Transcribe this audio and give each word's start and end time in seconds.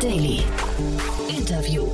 Daily. 0.00 0.44
Interview. 1.28 1.84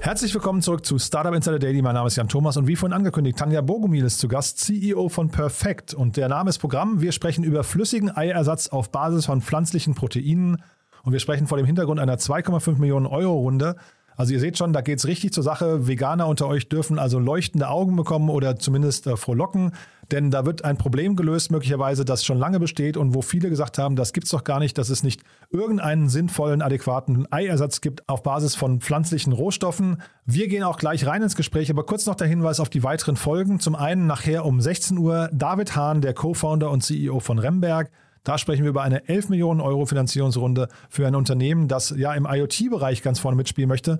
Herzlich 0.00 0.34
willkommen 0.34 0.60
zurück 0.60 0.84
zu 0.84 0.98
Startup 0.98 1.34
Insider 1.34 1.58
Daily. 1.58 1.80
Mein 1.80 1.94
Name 1.94 2.08
ist 2.08 2.16
Jan 2.16 2.28
Thomas 2.28 2.58
und 2.58 2.66
wie 2.66 2.76
vorhin 2.76 2.92
angekündigt, 2.92 3.38
Tanja 3.38 3.62
Bogumil 3.62 4.04
ist 4.04 4.18
zu 4.18 4.28
Gast, 4.28 4.58
CEO 4.58 5.08
von 5.08 5.30
Perfect. 5.30 5.94
Und 5.94 6.18
der 6.18 6.28
Name 6.28 6.50
ist 6.50 6.58
Programm. 6.58 7.00
Wir 7.00 7.12
sprechen 7.12 7.42
über 7.42 7.64
flüssigen 7.64 8.14
Eiersatz 8.14 8.68
auf 8.68 8.92
Basis 8.92 9.24
von 9.24 9.40
pflanzlichen 9.40 9.94
Proteinen. 9.94 10.62
Und 11.02 11.12
wir 11.12 11.20
sprechen 11.20 11.46
vor 11.46 11.56
dem 11.56 11.66
Hintergrund 11.66 12.00
einer 12.00 12.16
2,5 12.16 12.78
Millionen 12.78 13.06
Euro 13.06 13.38
Runde. 13.38 13.76
Also 14.20 14.34
ihr 14.34 14.40
seht 14.40 14.58
schon, 14.58 14.74
da 14.74 14.82
geht 14.82 14.98
es 14.98 15.06
richtig 15.06 15.32
zur 15.32 15.42
Sache. 15.42 15.88
Veganer 15.88 16.26
unter 16.26 16.46
euch 16.46 16.68
dürfen 16.68 16.98
also 16.98 17.18
leuchtende 17.18 17.70
Augen 17.70 17.96
bekommen 17.96 18.28
oder 18.28 18.58
zumindest 18.58 19.06
äh, 19.06 19.16
frohlocken, 19.16 19.72
denn 20.12 20.30
da 20.30 20.44
wird 20.44 20.62
ein 20.62 20.76
Problem 20.76 21.16
gelöst, 21.16 21.50
möglicherweise, 21.50 22.04
das 22.04 22.22
schon 22.22 22.36
lange 22.36 22.60
besteht 22.60 22.98
und 22.98 23.14
wo 23.14 23.22
viele 23.22 23.48
gesagt 23.48 23.78
haben, 23.78 23.96
das 23.96 24.12
gibt 24.12 24.26
es 24.26 24.32
doch 24.32 24.44
gar 24.44 24.58
nicht, 24.58 24.76
dass 24.76 24.90
es 24.90 25.02
nicht 25.02 25.22
irgendeinen 25.50 26.10
sinnvollen, 26.10 26.60
adäquaten 26.60 27.32
Eiersatz 27.32 27.80
gibt 27.80 28.06
auf 28.10 28.22
Basis 28.22 28.54
von 28.54 28.82
pflanzlichen 28.82 29.32
Rohstoffen. 29.32 30.02
Wir 30.26 30.48
gehen 30.48 30.64
auch 30.64 30.76
gleich 30.76 31.06
rein 31.06 31.22
ins 31.22 31.34
Gespräch, 31.34 31.70
aber 31.70 31.86
kurz 31.86 32.04
noch 32.04 32.14
der 32.14 32.26
Hinweis 32.26 32.60
auf 32.60 32.68
die 32.68 32.82
weiteren 32.82 33.16
Folgen. 33.16 33.58
Zum 33.58 33.74
einen 33.74 34.06
nachher 34.06 34.44
um 34.44 34.60
16 34.60 34.98
Uhr 34.98 35.30
David 35.32 35.76
Hahn, 35.76 36.02
der 36.02 36.12
Co-Founder 36.12 36.70
und 36.70 36.82
CEO 36.82 37.20
von 37.20 37.38
Remberg. 37.38 37.90
Da 38.24 38.36
sprechen 38.36 38.64
wir 38.64 38.70
über 38.70 38.82
eine 38.82 39.08
11 39.08 39.30
Millionen 39.30 39.60
Euro 39.60 39.86
Finanzierungsrunde 39.86 40.68
für 40.90 41.06
ein 41.06 41.14
Unternehmen, 41.14 41.68
das 41.68 41.94
ja 41.96 42.12
im 42.14 42.26
IoT-Bereich 42.26 43.02
ganz 43.02 43.18
vorne 43.18 43.36
mitspielen 43.36 43.68
möchte. 43.68 43.98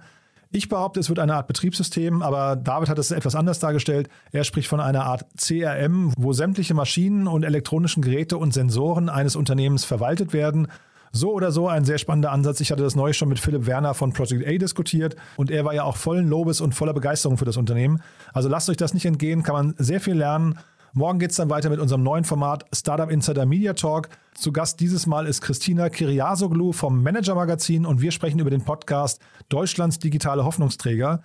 Ich 0.52 0.68
behaupte, 0.68 0.98
es 0.98 1.08
wird 1.08 1.20
eine 1.20 1.36
Art 1.36 1.46
Betriebssystem, 1.46 2.22
aber 2.22 2.56
David 2.56 2.88
hat 2.88 2.98
es 2.98 3.12
etwas 3.12 3.36
anders 3.36 3.60
dargestellt. 3.60 4.08
Er 4.32 4.42
spricht 4.42 4.66
von 4.66 4.80
einer 4.80 5.04
Art 5.04 5.24
CRM, 5.36 6.12
wo 6.18 6.32
sämtliche 6.32 6.74
Maschinen 6.74 7.28
und 7.28 7.44
elektronischen 7.44 8.02
Geräte 8.02 8.36
und 8.36 8.52
Sensoren 8.52 9.08
eines 9.08 9.36
Unternehmens 9.36 9.84
verwaltet 9.84 10.32
werden. 10.32 10.66
So 11.12 11.32
oder 11.32 11.52
so 11.52 11.68
ein 11.68 11.84
sehr 11.84 11.98
spannender 11.98 12.32
Ansatz. 12.32 12.60
Ich 12.60 12.72
hatte 12.72 12.82
das 12.82 12.96
neulich 12.96 13.16
schon 13.16 13.28
mit 13.28 13.38
Philipp 13.38 13.66
Werner 13.66 13.94
von 13.94 14.12
Project 14.12 14.44
A 14.44 14.58
diskutiert 14.58 15.14
und 15.36 15.52
er 15.52 15.64
war 15.64 15.74
ja 15.74 15.84
auch 15.84 15.96
vollen 15.96 16.28
Lobes 16.28 16.60
und 16.60 16.74
voller 16.74 16.94
Begeisterung 16.94 17.38
für 17.38 17.44
das 17.44 17.56
Unternehmen. 17.56 18.02
Also 18.32 18.48
lasst 18.48 18.68
euch 18.70 18.76
das 18.76 18.92
nicht 18.92 19.06
entgehen, 19.06 19.44
kann 19.44 19.54
man 19.54 19.74
sehr 19.78 20.00
viel 20.00 20.14
lernen. 20.14 20.58
Morgen 20.92 21.20
geht 21.20 21.30
es 21.30 21.36
dann 21.36 21.50
weiter 21.50 21.70
mit 21.70 21.78
unserem 21.78 22.02
neuen 22.02 22.24
Format 22.24 22.64
Startup 22.72 23.08
Insider 23.08 23.46
Media 23.46 23.74
Talk. 23.74 24.08
Zu 24.34 24.50
Gast 24.50 24.80
dieses 24.80 25.06
Mal 25.06 25.26
ist 25.26 25.40
Christina 25.40 25.88
Kiriasoglu 25.88 26.72
vom 26.72 27.00
Manager 27.00 27.36
Magazin 27.36 27.86
und 27.86 28.00
wir 28.00 28.10
sprechen 28.10 28.40
über 28.40 28.50
den 28.50 28.64
Podcast 28.64 29.20
Deutschlands 29.48 30.00
digitale 30.00 30.44
Hoffnungsträger. 30.44 31.22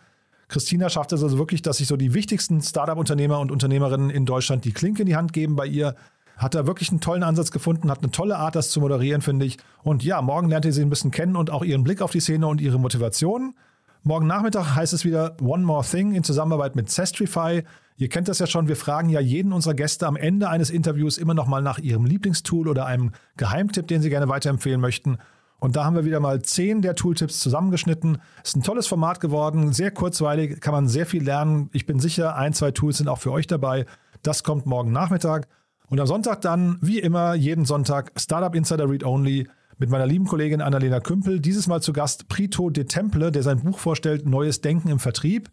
Christina 0.49 0.87
schafft 0.89 1.13
es 1.13 1.23
also 1.23 1.39
wirklich, 1.39 1.63
dass 1.63 1.77
sich 1.77 1.87
so 1.87 1.97
die 1.97 2.13
wichtigsten 2.13 2.61
Startup-Unternehmer 2.61 3.39
und 3.39 3.51
Unternehmerinnen 3.51 4.11
in 4.11 4.27
Deutschland 4.27 4.65
die 4.65 4.71
Klinke 4.71 5.01
in 5.01 5.07
die 5.07 5.15
Hand 5.15 5.33
geben 5.33 5.55
bei 5.55 5.65
ihr. 5.65 5.95
Hat 6.37 6.53
da 6.53 6.67
wirklich 6.67 6.91
einen 6.91 7.01
tollen 7.01 7.23
Ansatz 7.23 7.49
gefunden, 7.49 7.89
hat 7.89 8.03
eine 8.03 8.11
tolle 8.11 8.37
Art, 8.37 8.55
das 8.55 8.69
zu 8.69 8.81
moderieren, 8.81 9.21
finde 9.23 9.45
ich. 9.45 9.57
Und 9.81 10.03
ja, 10.03 10.21
morgen 10.21 10.47
lernt 10.47 10.65
ihr 10.65 10.73
sie 10.73 10.83
ein 10.83 10.91
bisschen 10.91 11.09
kennen 11.09 11.35
und 11.35 11.49
auch 11.49 11.63
ihren 11.63 11.83
Blick 11.83 12.03
auf 12.03 12.11
die 12.11 12.19
Szene 12.19 12.45
und 12.45 12.61
ihre 12.61 12.77
Motivation. 12.77 13.55
Morgen 14.03 14.27
Nachmittag 14.27 14.75
heißt 14.75 14.93
es 14.93 15.05
wieder 15.05 15.35
One 15.41 15.63
More 15.63 15.83
Thing 15.83 16.13
in 16.13 16.23
Zusammenarbeit 16.23 16.75
mit 16.75 16.91
Sestrify. 16.91 17.63
Ihr 17.97 18.09
kennt 18.09 18.27
das 18.27 18.39
ja 18.39 18.47
schon, 18.47 18.67
wir 18.67 18.75
fragen 18.75 19.09
ja 19.09 19.21
jeden 19.21 19.53
unserer 19.53 19.73
Gäste 19.73 20.05
am 20.05 20.17
Ende 20.17 20.49
eines 20.49 20.69
Interviews 20.69 21.17
immer 21.17 21.33
noch 21.33 21.47
mal 21.47 21.61
nach 21.61 21.79
ihrem 21.79 22.05
Lieblingstool 22.05 22.67
oder 22.67 22.85
einem 22.85 23.11
Geheimtipp, 23.37 23.87
den 23.87 24.01
sie 24.01 24.09
gerne 24.09 24.27
weiterempfehlen 24.27 24.81
möchten. 24.81 25.17
Und 25.59 25.77
da 25.77 25.85
haben 25.85 25.95
wir 25.95 26.03
wieder 26.03 26.19
mal 26.19 26.41
zehn 26.41 26.81
der 26.81 26.95
Tooltips 26.95 27.39
zusammengeschnitten. 27.39 28.17
Ist 28.43 28.57
ein 28.57 28.63
tolles 28.63 28.87
Format 28.87 29.21
geworden, 29.21 29.71
sehr 29.71 29.91
kurzweilig, 29.91 30.59
kann 30.59 30.73
man 30.73 30.89
sehr 30.89 31.05
viel 31.05 31.23
lernen. 31.23 31.69
Ich 31.71 31.85
bin 31.85 31.99
sicher, 31.99 32.35
ein, 32.35 32.53
zwei 32.53 32.71
Tools 32.71 32.97
sind 32.97 33.07
auch 33.07 33.19
für 33.19 33.31
euch 33.31 33.47
dabei. 33.47 33.85
Das 34.23 34.43
kommt 34.43 34.65
morgen 34.65 34.91
Nachmittag. 34.91 35.47
Und 35.87 35.99
am 35.99 36.07
Sonntag 36.07 36.41
dann, 36.41 36.77
wie 36.81 36.99
immer, 36.99 37.33
jeden 37.33 37.63
Sonntag 37.63 38.11
Startup 38.17 38.53
Insider 38.53 38.89
Read 38.89 39.05
Only 39.05 39.47
mit 39.77 39.89
meiner 39.89 40.05
lieben 40.05 40.25
Kollegin 40.25 40.61
Annalena 40.61 40.99
Kümpel. 40.99 41.39
Dieses 41.39 41.67
Mal 41.67 41.81
zu 41.81 41.93
Gast 41.93 42.27
Prito 42.27 42.69
de 42.69 42.83
Temple, 42.83 43.31
der 43.31 43.43
sein 43.43 43.61
Buch 43.61 43.79
vorstellt, 43.79 44.25
Neues 44.25 44.59
Denken 44.59 44.89
im 44.89 44.99
Vertrieb. 44.99 45.49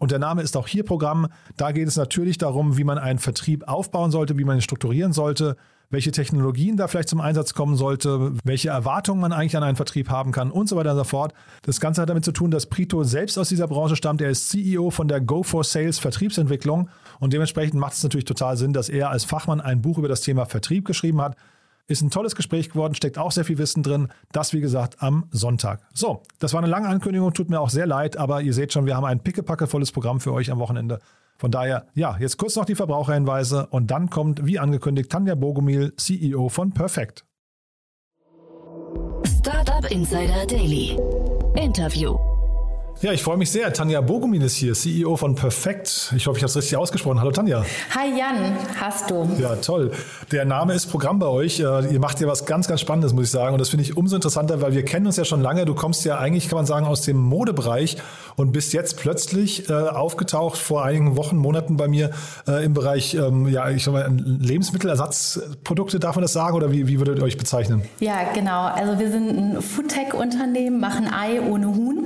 Und 0.00 0.10
der 0.10 0.18
Name 0.18 0.40
ist 0.40 0.56
auch 0.56 0.66
hier 0.66 0.82
Programm. 0.82 1.28
Da 1.58 1.72
geht 1.72 1.86
es 1.86 1.96
natürlich 1.96 2.38
darum, 2.38 2.78
wie 2.78 2.84
man 2.84 2.96
einen 2.96 3.18
Vertrieb 3.18 3.68
aufbauen 3.68 4.10
sollte, 4.10 4.38
wie 4.38 4.44
man 4.44 4.56
ihn 4.56 4.62
strukturieren 4.62 5.12
sollte, 5.12 5.56
welche 5.90 6.10
Technologien 6.10 6.78
da 6.78 6.88
vielleicht 6.88 7.10
zum 7.10 7.20
Einsatz 7.20 7.52
kommen 7.52 7.76
sollte, 7.76 8.32
welche 8.42 8.70
Erwartungen 8.70 9.20
man 9.20 9.34
eigentlich 9.34 9.58
an 9.58 9.62
einen 9.62 9.76
Vertrieb 9.76 10.08
haben 10.08 10.32
kann 10.32 10.50
und 10.50 10.70
so 10.70 10.76
weiter 10.76 10.92
und 10.92 10.96
so 10.96 11.04
fort. 11.04 11.34
Das 11.62 11.80
Ganze 11.80 12.00
hat 12.00 12.08
damit 12.08 12.24
zu 12.24 12.32
tun, 12.32 12.50
dass 12.50 12.64
Prito 12.64 13.04
selbst 13.04 13.36
aus 13.38 13.50
dieser 13.50 13.68
Branche 13.68 13.94
stammt. 13.94 14.22
Er 14.22 14.30
ist 14.30 14.48
CEO 14.48 14.88
von 14.88 15.06
der 15.06 15.20
Go 15.20 15.42
for 15.42 15.64
Sales 15.64 15.98
Vertriebsentwicklung 15.98 16.88
und 17.18 17.34
dementsprechend 17.34 17.78
macht 17.78 17.92
es 17.92 18.02
natürlich 18.02 18.24
total 18.24 18.56
Sinn, 18.56 18.72
dass 18.72 18.88
er 18.88 19.10
als 19.10 19.24
Fachmann 19.24 19.60
ein 19.60 19.82
Buch 19.82 19.98
über 19.98 20.08
das 20.08 20.22
Thema 20.22 20.46
Vertrieb 20.46 20.86
geschrieben 20.86 21.20
hat. 21.20 21.36
Ist 21.90 22.02
ein 22.02 22.10
tolles 22.10 22.36
Gespräch 22.36 22.70
geworden, 22.70 22.94
steckt 22.94 23.18
auch 23.18 23.32
sehr 23.32 23.44
viel 23.44 23.58
Wissen 23.58 23.82
drin. 23.82 24.12
Das, 24.30 24.52
wie 24.52 24.60
gesagt, 24.60 25.02
am 25.02 25.24
Sonntag. 25.32 25.80
So, 25.92 26.22
das 26.38 26.52
war 26.52 26.62
eine 26.62 26.70
lange 26.70 26.86
Ankündigung, 26.86 27.34
tut 27.34 27.50
mir 27.50 27.60
auch 27.60 27.68
sehr 27.68 27.84
leid, 27.84 28.16
aber 28.16 28.42
ihr 28.42 28.54
seht 28.54 28.72
schon, 28.72 28.86
wir 28.86 28.94
haben 28.94 29.04
ein 29.04 29.18
pickepackevolles 29.18 29.90
Programm 29.90 30.20
für 30.20 30.32
euch 30.32 30.52
am 30.52 30.60
Wochenende. 30.60 31.00
Von 31.36 31.50
daher, 31.50 31.88
ja, 31.94 32.16
jetzt 32.20 32.36
kurz 32.36 32.54
noch 32.54 32.64
die 32.64 32.76
Verbraucherhinweise 32.76 33.66
und 33.72 33.90
dann 33.90 34.08
kommt, 34.08 34.46
wie 34.46 34.60
angekündigt, 34.60 35.10
Tanja 35.10 35.34
Bogomil, 35.34 35.92
CEO 35.96 36.48
von 36.48 36.70
Perfect. 36.70 37.24
Startup 39.26 39.90
Insider 39.90 40.46
Daily. 40.46 40.96
Interview. 41.56 42.29
Ja, 43.02 43.12
ich 43.12 43.22
freue 43.22 43.38
mich 43.38 43.50
sehr. 43.50 43.72
Tanja 43.72 44.02
Bogumin 44.02 44.42
ist 44.42 44.56
hier, 44.56 44.74
CEO 44.74 45.16
von 45.16 45.34
Perfect. 45.34 46.12
Ich 46.14 46.26
hoffe, 46.26 46.36
ich 46.36 46.42
habe 46.42 46.50
es 46.50 46.56
richtig 46.56 46.76
ausgesprochen. 46.76 47.18
Hallo 47.18 47.30
Tanja. 47.30 47.64
Hi 47.94 48.10
Jan, 48.10 48.54
hast 48.78 49.10
du. 49.10 49.26
Ja, 49.38 49.56
toll. 49.56 49.92
Der 50.30 50.44
Name 50.44 50.74
ist 50.74 50.84
Programm 50.88 51.18
bei 51.18 51.26
euch. 51.26 51.60
Äh, 51.60 51.94
ihr 51.94 51.98
macht 51.98 52.20
ja 52.20 52.28
was 52.28 52.44
ganz, 52.44 52.68
ganz 52.68 52.82
Spannendes, 52.82 53.14
muss 53.14 53.24
ich 53.24 53.30
sagen. 53.30 53.54
Und 53.54 53.58
das 53.58 53.70
finde 53.70 53.84
ich 53.84 53.96
umso 53.96 54.16
interessanter, 54.16 54.60
weil 54.60 54.74
wir 54.74 54.84
kennen 54.84 55.06
uns 55.06 55.16
ja 55.16 55.24
schon 55.24 55.40
lange. 55.40 55.64
Du 55.64 55.74
kommst 55.74 56.04
ja 56.04 56.18
eigentlich, 56.18 56.50
kann 56.50 56.56
man 56.56 56.66
sagen, 56.66 56.84
aus 56.84 57.00
dem 57.00 57.16
Modebereich 57.16 57.96
und 58.36 58.52
bist 58.52 58.74
jetzt 58.74 58.98
plötzlich 58.98 59.70
äh, 59.70 59.72
aufgetaucht 59.72 60.58
vor 60.58 60.84
einigen 60.84 61.16
Wochen, 61.16 61.38
Monaten 61.38 61.78
bei 61.78 61.88
mir 61.88 62.10
äh, 62.46 62.66
im 62.66 62.74
Bereich, 62.74 63.14
ähm, 63.14 63.48
ja, 63.48 63.70
ich 63.70 63.82
sag 63.82 63.92
mal, 63.92 64.10
Lebensmittelersatzprodukte, 64.10 66.00
darf 66.00 66.16
man 66.16 66.22
das 66.22 66.34
sagen? 66.34 66.54
Oder 66.54 66.70
wie, 66.70 66.86
wie 66.86 66.98
würdet 66.98 67.16
ihr 67.16 67.24
euch 67.24 67.38
bezeichnen? 67.38 67.80
Ja, 68.00 68.30
genau. 68.34 68.64
Also 68.64 68.98
wir 68.98 69.10
sind 69.10 69.30
ein 69.30 69.62
Foodtech-Unternehmen, 69.62 70.80
machen 70.80 71.10
Ei 71.10 71.40
ohne 71.40 71.68
Huhn 71.68 71.99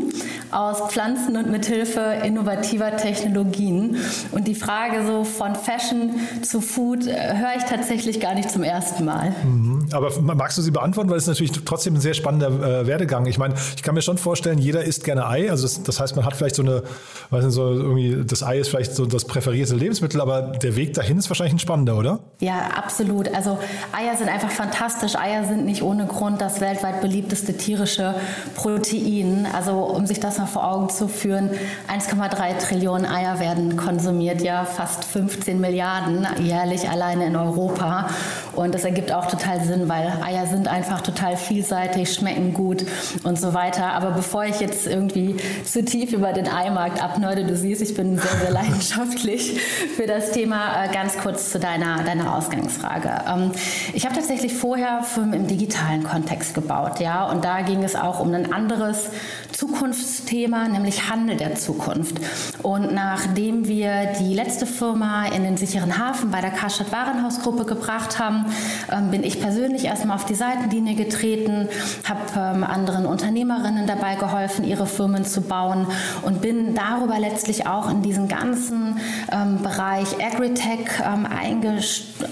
aus 0.54 0.92
Pflanzen 0.92 1.36
und 1.36 1.50
mithilfe 1.50 2.00
innovativer 2.22 2.96
Technologien. 2.96 3.96
Und 4.30 4.46
die 4.46 4.54
Frage 4.54 5.04
so 5.04 5.24
von 5.24 5.56
Fashion 5.56 6.14
zu 6.42 6.60
Food 6.60 7.06
äh, 7.06 7.36
höre 7.36 7.56
ich 7.56 7.64
tatsächlich 7.64 8.20
gar 8.20 8.34
nicht 8.34 8.50
zum 8.50 8.62
ersten 8.62 9.04
Mal. 9.04 9.34
Mhm. 9.44 9.86
Aber 9.92 10.12
magst 10.20 10.56
du 10.56 10.62
sie 10.62 10.70
beantworten? 10.70 11.10
Weil 11.10 11.18
es 11.18 11.26
natürlich 11.26 11.52
trotzdem 11.64 11.94
ein 11.94 12.00
sehr 12.00 12.14
spannender 12.14 12.82
äh, 12.82 12.86
Werdegang. 12.86 13.26
Ich 13.26 13.38
meine, 13.38 13.54
ich 13.76 13.82
kann 13.82 13.94
mir 13.94 14.02
schon 14.02 14.16
vorstellen, 14.16 14.58
jeder 14.58 14.84
isst 14.84 15.04
gerne 15.04 15.26
Ei. 15.26 15.50
Also 15.50 15.64
das, 15.64 15.82
das 15.82 15.98
heißt, 15.98 16.14
man 16.14 16.24
hat 16.24 16.36
vielleicht 16.36 16.54
so 16.54 16.62
eine, 16.62 16.82
weiß 17.30 17.44
nicht, 17.44 17.54
so 17.54 17.72
irgendwie, 17.72 18.24
das 18.24 18.42
Ei 18.44 18.58
ist 18.58 18.68
vielleicht 18.68 18.94
so 18.94 19.06
das 19.06 19.24
präferierte 19.24 19.74
Lebensmittel, 19.74 20.20
aber 20.20 20.42
der 20.42 20.76
Weg 20.76 20.94
dahin 20.94 21.18
ist 21.18 21.28
wahrscheinlich 21.30 21.54
ein 21.54 21.58
spannender, 21.58 21.98
oder? 21.98 22.20
Ja, 22.40 22.68
absolut. 22.76 23.34
Also 23.34 23.58
Eier 23.92 24.16
sind 24.16 24.28
einfach 24.28 24.50
fantastisch. 24.50 25.16
Eier 25.16 25.44
sind 25.44 25.64
nicht 25.64 25.82
ohne 25.82 26.06
Grund 26.06 26.40
das 26.40 26.60
weltweit 26.60 27.00
beliebteste 27.00 27.56
tierische 27.56 28.14
Protein. 28.54 29.48
Also 29.52 29.72
um 29.72 30.06
sich 30.06 30.20
das 30.20 30.38
mal 30.38 30.43
vor 30.46 30.66
Augen 30.66 30.88
zu 30.88 31.08
führen, 31.08 31.50
1,3 31.88 32.58
Trillionen 32.58 33.06
Eier 33.06 33.40
werden 33.40 33.76
konsumiert, 33.76 34.42
ja 34.42 34.64
fast 34.64 35.04
15 35.04 35.60
Milliarden 35.60 36.26
jährlich 36.40 36.88
alleine 36.88 37.26
in 37.26 37.36
Europa. 37.36 38.08
Und 38.52 38.74
das 38.74 38.84
ergibt 38.84 39.12
auch 39.12 39.26
total 39.26 39.62
Sinn, 39.64 39.88
weil 39.88 40.12
Eier 40.24 40.46
sind 40.46 40.68
einfach 40.68 41.00
total 41.00 41.36
vielseitig, 41.36 42.12
schmecken 42.12 42.54
gut 42.54 42.84
und 43.24 43.38
so 43.38 43.54
weiter. 43.54 43.92
Aber 43.92 44.12
bevor 44.12 44.44
ich 44.44 44.60
jetzt 44.60 44.86
irgendwie 44.86 45.36
zu 45.64 45.84
tief 45.84 46.12
über 46.12 46.32
den 46.32 46.48
Eimarkt 46.48 47.02
abnörde, 47.02 47.44
du 47.44 47.56
siehst, 47.56 47.82
ich 47.82 47.94
bin 47.94 48.18
sehr, 48.18 48.40
sehr 48.40 48.50
leidenschaftlich 48.50 49.60
für 49.96 50.06
das 50.06 50.32
Thema. 50.32 50.84
Äh, 50.84 50.92
ganz 50.92 51.18
kurz 51.18 51.50
zu 51.50 51.58
deiner, 51.58 52.02
deiner 52.02 52.34
Ausgangsfrage. 52.34 53.10
Ähm, 53.28 53.52
ich 53.92 54.04
habe 54.04 54.14
tatsächlich 54.14 54.54
vorher 54.54 55.02
Firmen 55.02 55.34
im 55.34 55.46
digitalen 55.46 56.04
Kontext 56.04 56.54
gebaut, 56.54 57.00
ja, 57.00 57.24
und 57.30 57.44
da 57.44 57.62
ging 57.62 57.82
es 57.82 57.96
auch 57.96 58.20
um 58.20 58.32
ein 58.32 58.52
anderes 58.52 59.10
Zukunftsthema, 59.54 60.68
nämlich 60.68 61.08
Handel 61.10 61.36
der 61.36 61.54
Zukunft. 61.54 62.16
Und 62.62 62.92
nachdem 62.92 63.68
wir 63.68 64.12
die 64.18 64.34
letzte 64.34 64.66
Firma 64.66 65.26
in 65.26 65.44
den 65.44 65.56
sicheren 65.56 65.98
Hafen 65.98 66.30
bei 66.30 66.40
der 66.40 66.50
Karstadt 66.50 66.90
Warenhausgruppe 66.92 67.64
gebracht 67.64 68.18
haben, 68.18 68.46
ähm, 68.90 69.10
bin 69.10 69.22
ich 69.22 69.40
persönlich 69.40 69.84
erstmal 69.84 70.16
auf 70.16 70.24
die 70.24 70.34
Seitenlinie 70.34 70.96
getreten, 70.96 71.68
habe 72.04 72.20
ähm, 72.36 72.64
anderen 72.64 73.06
Unternehmerinnen 73.06 73.86
dabei 73.86 74.16
geholfen, 74.16 74.64
ihre 74.64 74.86
Firmen 74.86 75.24
zu 75.24 75.40
bauen 75.40 75.86
und 76.22 76.40
bin 76.40 76.74
darüber 76.74 77.18
letztlich 77.18 77.66
auch 77.66 77.90
in 77.90 78.02
diesen 78.02 78.28
ganzen 78.28 78.98
ähm, 79.32 79.62
Bereich 79.62 80.08
Agritech 80.24 80.74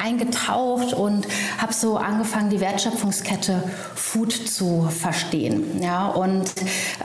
eingetaucht 0.03 0.93
und 0.93 1.27
habe 1.59 1.73
so 1.73 1.97
angefangen, 1.97 2.51
die 2.51 2.61
Wertschöpfungskette 2.61 3.63
Food 3.95 4.33
zu 4.33 4.89
verstehen. 4.91 5.81
Ja, 5.81 6.07
und 6.07 6.53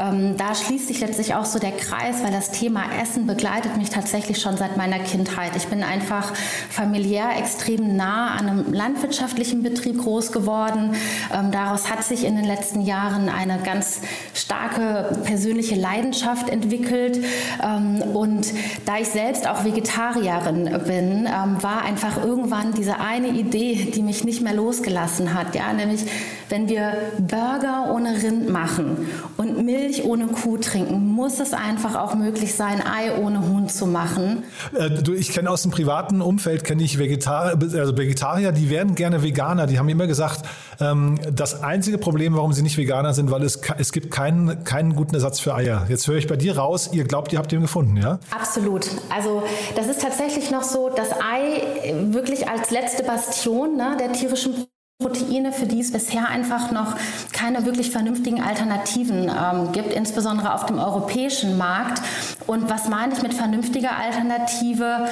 ähm, 0.07 0.37
da 0.37 0.55
schließt 0.55 0.87
sich 0.87 0.99
letztlich 0.99 1.35
auch 1.35 1.45
so 1.45 1.59
der 1.59 1.71
Kreis, 1.71 2.23
weil 2.23 2.31
das 2.31 2.51
Thema 2.51 2.83
Essen 3.01 3.27
begleitet 3.27 3.77
mich 3.77 3.89
tatsächlich 3.89 4.39
schon 4.39 4.57
seit 4.57 4.77
meiner 4.77 4.99
Kindheit. 4.99 5.55
Ich 5.55 5.67
bin 5.67 5.83
einfach 5.83 6.33
familiär 6.69 7.37
extrem 7.37 7.95
nah 7.95 8.31
an 8.31 8.47
einem 8.47 8.73
landwirtschaftlichen 8.73 9.63
Betrieb 9.63 9.99
groß 9.99 10.31
geworden. 10.31 10.95
Ähm, 11.33 11.51
daraus 11.51 11.89
hat 11.89 12.03
sich 12.03 12.25
in 12.25 12.35
den 12.35 12.45
letzten 12.45 12.81
Jahren 12.81 13.29
eine 13.29 13.59
ganz 13.59 14.01
starke 14.33 15.17
persönliche 15.23 15.75
Leidenschaft 15.75 16.49
entwickelt. 16.49 17.23
Ähm, 17.63 18.01
und 18.13 18.47
da 18.85 18.97
ich 18.99 19.07
selbst 19.07 19.47
auch 19.47 19.63
Vegetarierin 19.63 20.65
bin, 20.85 21.27
ähm, 21.27 21.61
war 21.61 21.83
einfach 21.83 22.23
irgendwann 22.23 22.73
diese 22.73 22.99
eine 22.99 23.29
Idee, 23.29 23.91
die 23.93 24.01
mich 24.01 24.23
nicht 24.23 24.41
mehr 24.41 24.53
losgelassen 24.53 25.33
hat. 25.33 25.55
Ja, 25.55 25.73
nämlich, 25.73 26.05
wenn 26.49 26.69
wir 26.69 26.93
Burger 27.19 27.91
ohne 27.93 28.21
Rind 28.21 28.49
machen 28.49 29.07
und 29.37 29.63
Milch 29.63 29.96
ohne 30.03 30.27
Kuh 30.27 30.57
trinken, 30.57 31.07
muss 31.07 31.39
es 31.39 31.53
einfach 31.53 31.95
auch 31.95 32.15
möglich 32.15 32.55
sein, 32.55 32.81
Ei 32.85 33.17
ohne 33.17 33.47
Huhn 33.47 33.69
zu 33.69 33.85
machen. 33.87 34.43
Äh, 34.77 34.89
du, 34.89 35.13
ich 35.13 35.31
kenne 35.31 35.49
aus 35.49 35.63
dem 35.63 35.71
privaten 35.71 36.21
Umfeld 36.21 36.63
kenne 36.63 36.83
ich 36.83 36.97
Vegetar 36.97 37.57
also 37.61 37.97
Vegetarier, 37.97 38.51
die 38.51 38.69
werden 38.69 38.95
gerne 38.95 39.23
Veganer. 39.23 39.67
Die 39.67 39.79
haben 39.79 39.89
immer 39.89 40.07
gesagt, 40.07 40.45
ähm, 40.79 41.19
das 41.31 41.63
einzige 41.63 41.97
Problem, 41.97 42.35
warum 42.35 42.53
sie 42.53 42.61
nicht 42.61 42.77
Veganer 42.77 43.13
sind, 43.13 43.31
weil 43.31 43.43
es, 43.43 43.61
es 43.77 43.91
gibt 43.91 44.11
keinen, 44.11 44.63
keinen 44.63 44.95
guten 44.95 45.15
Ersatz 45.15 45.39
für 45.39 45.55
Eier. 45.55 45.85
Jetzt 45.89 46.07
höre 46.07 46.17
ich 46.17 46.27
bei 46.27 46.35
dir 46.35 46.57
raus, 46.57 46.89
ihr 46.91 47.03
glaubt, 47.03 47.33
ihr 47.33 47.39
habt 47.39 47.51
den 47.51 47.61
gefunden, 47.61 47.97
ja? 47.97 48.19
Absolut. 48.31 48.87
Also 49.13 49.43
das 49.75 49.87
ist 49.87 50.01
tatsächlich 50.01 50.51
noch 50.51 50.63
so, 50.63 50.89
das 50.89 51.11
Ei 51.13 51.93
wirklich 52.11 52.47
als 52.47 52.71
letzte 52.71 53.03
Bastion 53.03 53.75
ne, 53.77 53.97
der 53.99 54.13
tierischen 54.13 54.67
Proteine, 54.99 55.51
für 55.51 55.67
die 55.67 55.79
es 55.79 55.91
bisher 55.91 56.27
einfach 56.27 56.71
noch 56.71 56.95
keine 57.31 57.65
wirklich 57.67 57.91
vernünftigen 57.91 58.41
Alternativen 58.41 59.29
ähm, 59.29 59.71
gibt, 59.71 59.93
insbesondere 59.93 60.55
auf 60.55 60.65
dem 60.65 60.79
europäischen 60.79 61.55
Markt. 61.55 62.01
Und 62.47 62.67
was 62.67 62.89
meine 62.89 63.13
ich 63.13 63.21
mit 63.21 63.35
vernünftiger 63.35 63.95
Alternative? 63.95 65.07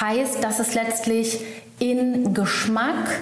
Heißt, 0.00 0.44
dass 0.44 0.60
es 0.60 0.74
letztlich 0.74 1.40
in 1.80 2.34
Geschmack, 2.34 3.20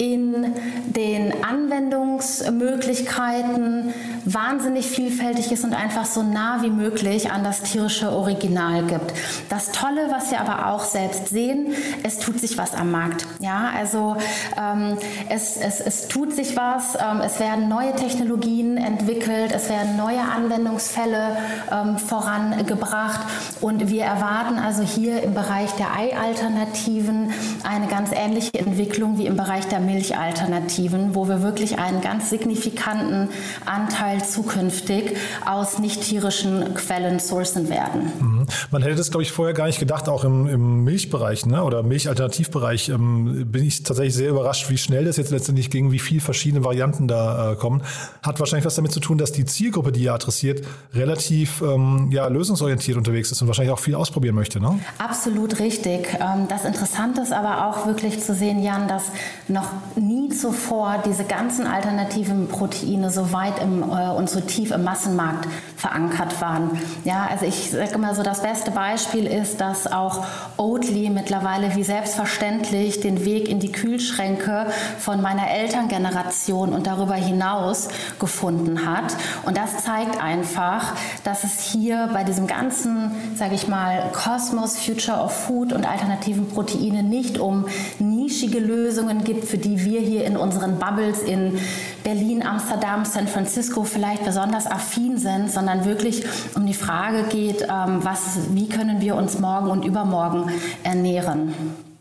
in 0.00 0.54
den 0.86 1.44
Anwendungsmöglichkeiten 1.44 3.92
wahnsinnig 4.24 4.86
vielfältig 4.86 5.52
ist 5.52 5.62
und 5.64 5.74
einfach 5.74 6.06
so 6.06 6.22
nah 6.22 6.62
wie 6.62 6.70
möglich 6.70 7.30
an 7.30 7.44
das 7.44 7.60
tierische 7.62 8.10
Original 8.10 8.84
gibt. 8.84 9.12
Das 9.50 9.72
Tolle, 9.72 10.08
was 10.10 10.30
wir 10.30 10.40
aber 10.40 10.72
auch 10.72 10.84
selbst 10.84 11.28
sehen, 11.28 11.74
es 12.02 12.18
tut 12.18 12.40
sich 12.40 12.56
was 12.56 12.72
am 12.74 12.90
Markt. 12.90 13.26
Ja, 13.40 13.72
also 13.76 14.16
ähm, 14.58 14.96
es, 15.28 15.58
es, 15.58 15.80
es 15.80 16.08
tut 16.08 16.34
sich 16.34 16.56
was, 16.56 16.94
ähm, 16.94 17.20
es 17.22 17.38
werden 17.38 17.68
neue 17.68 17.94
Technologien 17.94 18.78
entwickelt, 18.78 19.52
es 19.54 19.68
werden 19.68 19.98
neue 19.98 20.20
Anwendungsfälle 20.20 21.36
ähm, 21.70 21.98
vorangebracht 21.98 23.20
und 23.60 23.90
wir 23.90 24.04
erwarten 24.04 24.58
also 24.58 24.82
hier 24.82 25.22
im 25.22 25.34
Bereich 25.34 25.72
der 25.72 25.94
Eialternativen 25.94 27.34
eine 27.64 27.86
ganz 27.86 28.12
ähnliche 28.12 28.58
Entwicklung 28.58 29.18
wie 29.18 29.26
im 29.26 29.36
Bereich 29.36 29.68
der 29.68 29.80
Milchalternativen, 29.90 31.14
wo 31.14 31.28
wir 31.28 31.42
wirklich 31.42 31.78
einen 31.78 32.00
ganz 32.00 32.30
signifikanten 32.30 33.28
Anteil 33.66 34.24
zukünftig 34.24 35.16
aus 35.44 35.78
nicht 35.78 36.02
tierischen 36.02 36.74
Quellen 36.74 37.18
sourcen 37.18 37.68
werden. 37.68 38.12
Mhm. 38.20 38.46
Man 38.70 38.82
hätte 38.82 38.96
das, 38.96 39.10
glaube 39.10 39.22
ich, 39.22 39.32
vorher 39.32 39.54
gar 39.54 39.66
nicht 39.66 39.80
gedacht, 39.80 40.08
auch 40.08 40.24
im, 40.24 40.46
im 40.46 40.84
Milchbereich 40.84 41.46
ne? 41.46 41.62
oder 41.64 41.82
Milchalternativbereich 41.82 42.88
ähm, 42.88 43.50
bin 43.50 43.64
ich 43.64 43.82
tatsächlich 43.82 44.14
sehr 44.14 44.30
überrascht, 44.30 44.70
wie 44.70 44.78
schnell 44.78 45.04
das 45.04 45.16
jetzt 45.16 45.30
letztendlich 45.30 45.70
ging, 45.70 45.90
wie 45.92 45.98
viele 45.98 46.20
verschiedene 46.20 46.64
Varianten 46.64 47.08
da 47.08 47.52
äh, 47.52 47.56
kommen. 47.56 47.82
Hat 48.22 48.38
wahrscheinlich 48.40 48.66
was 48.66 48.76
damit 48.76 48.92
zu 48.92 49.00
tun, 49.00 49.18
dass 49.18 49.32
die 49.32 49.44
Zielgruppe, 49.44 49.92
die 49.92 50.02
ihr 50.02 50.14
adressiert, 50.14 50.66
relativ 50.94 51.62
ähm, 51.62 52.08
ja, 52.10 52.26
lösungsorientiert 52.28 52.96
unterwegs 52.96 53.32
ist 53.32 53.42
und 53.42 53.48
wahrscheinlich 53.48 53.72
auch 53.72 53.78
viel 53.78 53.94
ausprobieren 53.94 54.34
möchte. 54.34 54.60
Ne? 54.60 54.78
Absolut 54.98 55.58
richtig. 55.58 56.08
Ähm, 56.20 56.46
das 56.48 56.64
Interessante 56.64 57.20
ist 57.20 57.32
aber 57.32 57.66
auch 57.66 57.86
wirklich 57.86 58.20
zu 58.20 58.34
sehen, 58.34 58.62
Jan, 58.62 58.88
dass 58.88 59.04
noch 59.48 59.68
nie 59.96 60.28
zuvor 60.28 61.02
diese 61.04 61.24
ganzen 61.24 61.66
alternativen 61.66 62.48
Proteine 62.48 63.10
so 63.10 63.32
weit 63.32 63.60
im, 63.62 63.82
äh, 63.82 64.10
und 64.10 64.30
so 64.30 64.40
tief 64.40 64.70
im 64.70 64.84
Massenmarkt 64.84 65.46
verankert 65.76 66.40
waren. 66.40 66.78
Ja, 67.04 67.26
also 67.30 67.46
ich 67.46 67.70
sage 67.70 67.94
immer 67.94 68.14
so, 68.14 68.22
das 68.22 68.42
beste 68.42 68.70
Beispiel 68.70 69.26
ist, 69.26 69.60
dass 69.60 69.90
auch 69.90 70.24
Oatly 70.56 71.10
mittlerweile 71.10 71.74
wie 71.74 71.82
selbstverständlich 71.82 73.00
den 73.00 73.24
Weg 73.24 73.48
in 73.48 73.60
die 73.60 73.72
Kühlschränke 73.72 74.66
von 74.98 75.20
meiner 75.22 75.50
Elterngeneration 75.50 76.72
und 76.72 76.86
darüber 76.86 77.14
hinaus 77.14 77.88
gefunden 78.18 78.86
hat. 78.86 79.16
Und 79.44 79.56
das 79.56 79.84
zeigt 79.84 80.22
einfach, 80.22 80.94
dass 81.24 81.44
es 81.44 81.60
hier 81.60 82.10
bei 82.12 82.24
diesem 82.24 82.46
ganzen, 82.46 83.12
sage 83.36 83.54
ich 83.54 83.68
mal, 83.68 84.10
Kosmos, 84.12 84.78
Future 84.78 85.18
of 85.18 85.32
Food 85.32 85.72
und 85.72 85.88
alternativen 85.88 86.48
Proteine 86.48 87.02
nicht 87.02 87.38
um 87.38 87.66
nischige 87.98 88.58
Lösungen 88.58 89.24
gibt, 89.24 89.44
für 89.44 89.58
die 89.58 89.69
wir 89.78 90.00
hier 90.00 90.24
in 90.24 90.36
unseren 90.36 90.78
Bubbles 90.78 91.22
in 91.22 91.58
Berlin, 92.02 92.42
Amsterdam, 92.42 93.04
San 93.04 93.28
Francisco 93.28 93.84
vielleicht 93.84 94.24
besonders 94.24 94.66
affin 94.66 95.18
sind, 95.18 95.50
sondern 95.50 95.84
wirklich 95.84 96.24
um 96.56 96.66
die 96.66 96.74
Frage 96.74 97.24
geht, 97.24 97.62
ähm, 97.62 98.00
was, 98.02 98.38
wie 98.52 98.68
können 98.68 99.00
wir 99.00 99.16
uns 99.16 99.38
morgen 99.38 99.70
und 99.70 99.84
übermorgen 99.84 100.50
ernähren. 100.82 101.54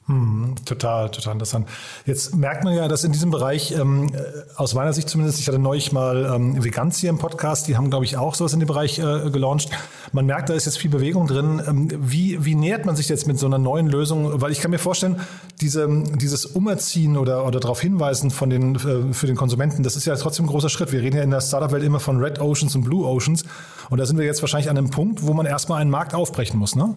Hm, 0.10 0.56
total, 0.66 1.12
total 1.12 1.34
interessant. 1.34 1.68
Jetzt 2.08 2.36
merkt 2.36 2.64
man 2.64 2.74
ja, 2.74 2.88
dass 2.88 3.04
in 3.04 3.12
diesem 3.12 3.30
Bereich, 3.30 3.74
ähm, 3.74 4.10
äh, 4.12 4.20
aus 4.56 4.74
meiner 4.74 4.92
Sicht 4.92 5.08
zumindest, 5.08 5.40
ich 5.40 5.48
hatte 5.48 5.60
neulich 5.60 5.92
mal 5.92 6.34
ähm, 6.34 6.64
Veganz 6.64 6.98
hier 6.98 7.12
im 7.12 7.20
Podcast, 7.20 7.68
die 7.68 7.78
haben, 7.78 7.92
glaube 7.92 8.06
ich, 8.06 8.18
auch 8.18 8.34
sowas 8.34 8.52
in 8.54 8.60
dem 8.60 8.66
Bereich 8.66 8.98
äh, 8.98 9.30
gelauncht. 9.30 9.70
Man 10.12 10.26
merkt, 10.26 10.50
da 10.50 10.56
ist 10.56 10.66
jetzt 10.66 10.80
viel 10.80 10.90
Bewegung 10.90 11.28
drin. 11.28 11.62
Ähm, 11.64 11.90
wie, 11.96 12.44
wie 12.44 12.56
nähert 12.56 12.88
man 12.88 12.96
sich 12.96 13.08
jetzt 13.08 13.28
mit 13.28 13.38
so 13.38 13.46
einer 13.46 13.60
neuen 13.60 13.86
Lösung? 13.86 14.42
Weil 14.42 14.52
ich 14.52 14.62
kann 14.62 14.72
mir 14.72 14.80
vorstellen, 14.80 15.22
diese, 15.62 15.88
dieses 16.16 16.48
Umerziehen 16.48 17.16
oder, 17.16 17.46
oder 17.46 17.60
darauf 17.60 17.80
hinweisen 17.80 18.32
von 18.32 18.50
den, 18.50 18.78
äh, 18.78 19.14
für 19.14 19.28
den 19.28 19.36
Konsumenten, 19.36 19.84
das 19.84 19.96
ist 19.96 20.06
ja 20.06 20.16
trotzdem 20.16 20.46
ein 20.46 20.50
großer 20.50 20.70
Schritt. 20.70 20.92
Wir 20.92 21.04
reden 21.04 21.18
ja 21.18 21.24
in 21.24 21.30
der 21.30 21.42
Startup-Welt 21.42 21.84
immer 21.84 22.00
von 22.00 22.18
Red 22.18 22.42
Oceans 22.42 22.76
und 22.76 22.84
Blue 22.84 23.06
Oceans. 23.06 23.44
Und 23.92 24.00
da 24.00 24.08
sind 24.08 24.18
wir 24.18 24.26
jetzt 24.26 24.42
wahrscheinlich 24.42 24.72
an 24.72 24.78
einem 24.80 24.90
Punkt, 24.90 25.22
wo 25.28 25.34
man 25.34 25.46
erstmal 25.46 25.80
einen 25.80 25.92
Markt 25.92 26.16
aufbrechen 26.16 26.58
muss, 26.58 26.76
ne? 26.76 26.96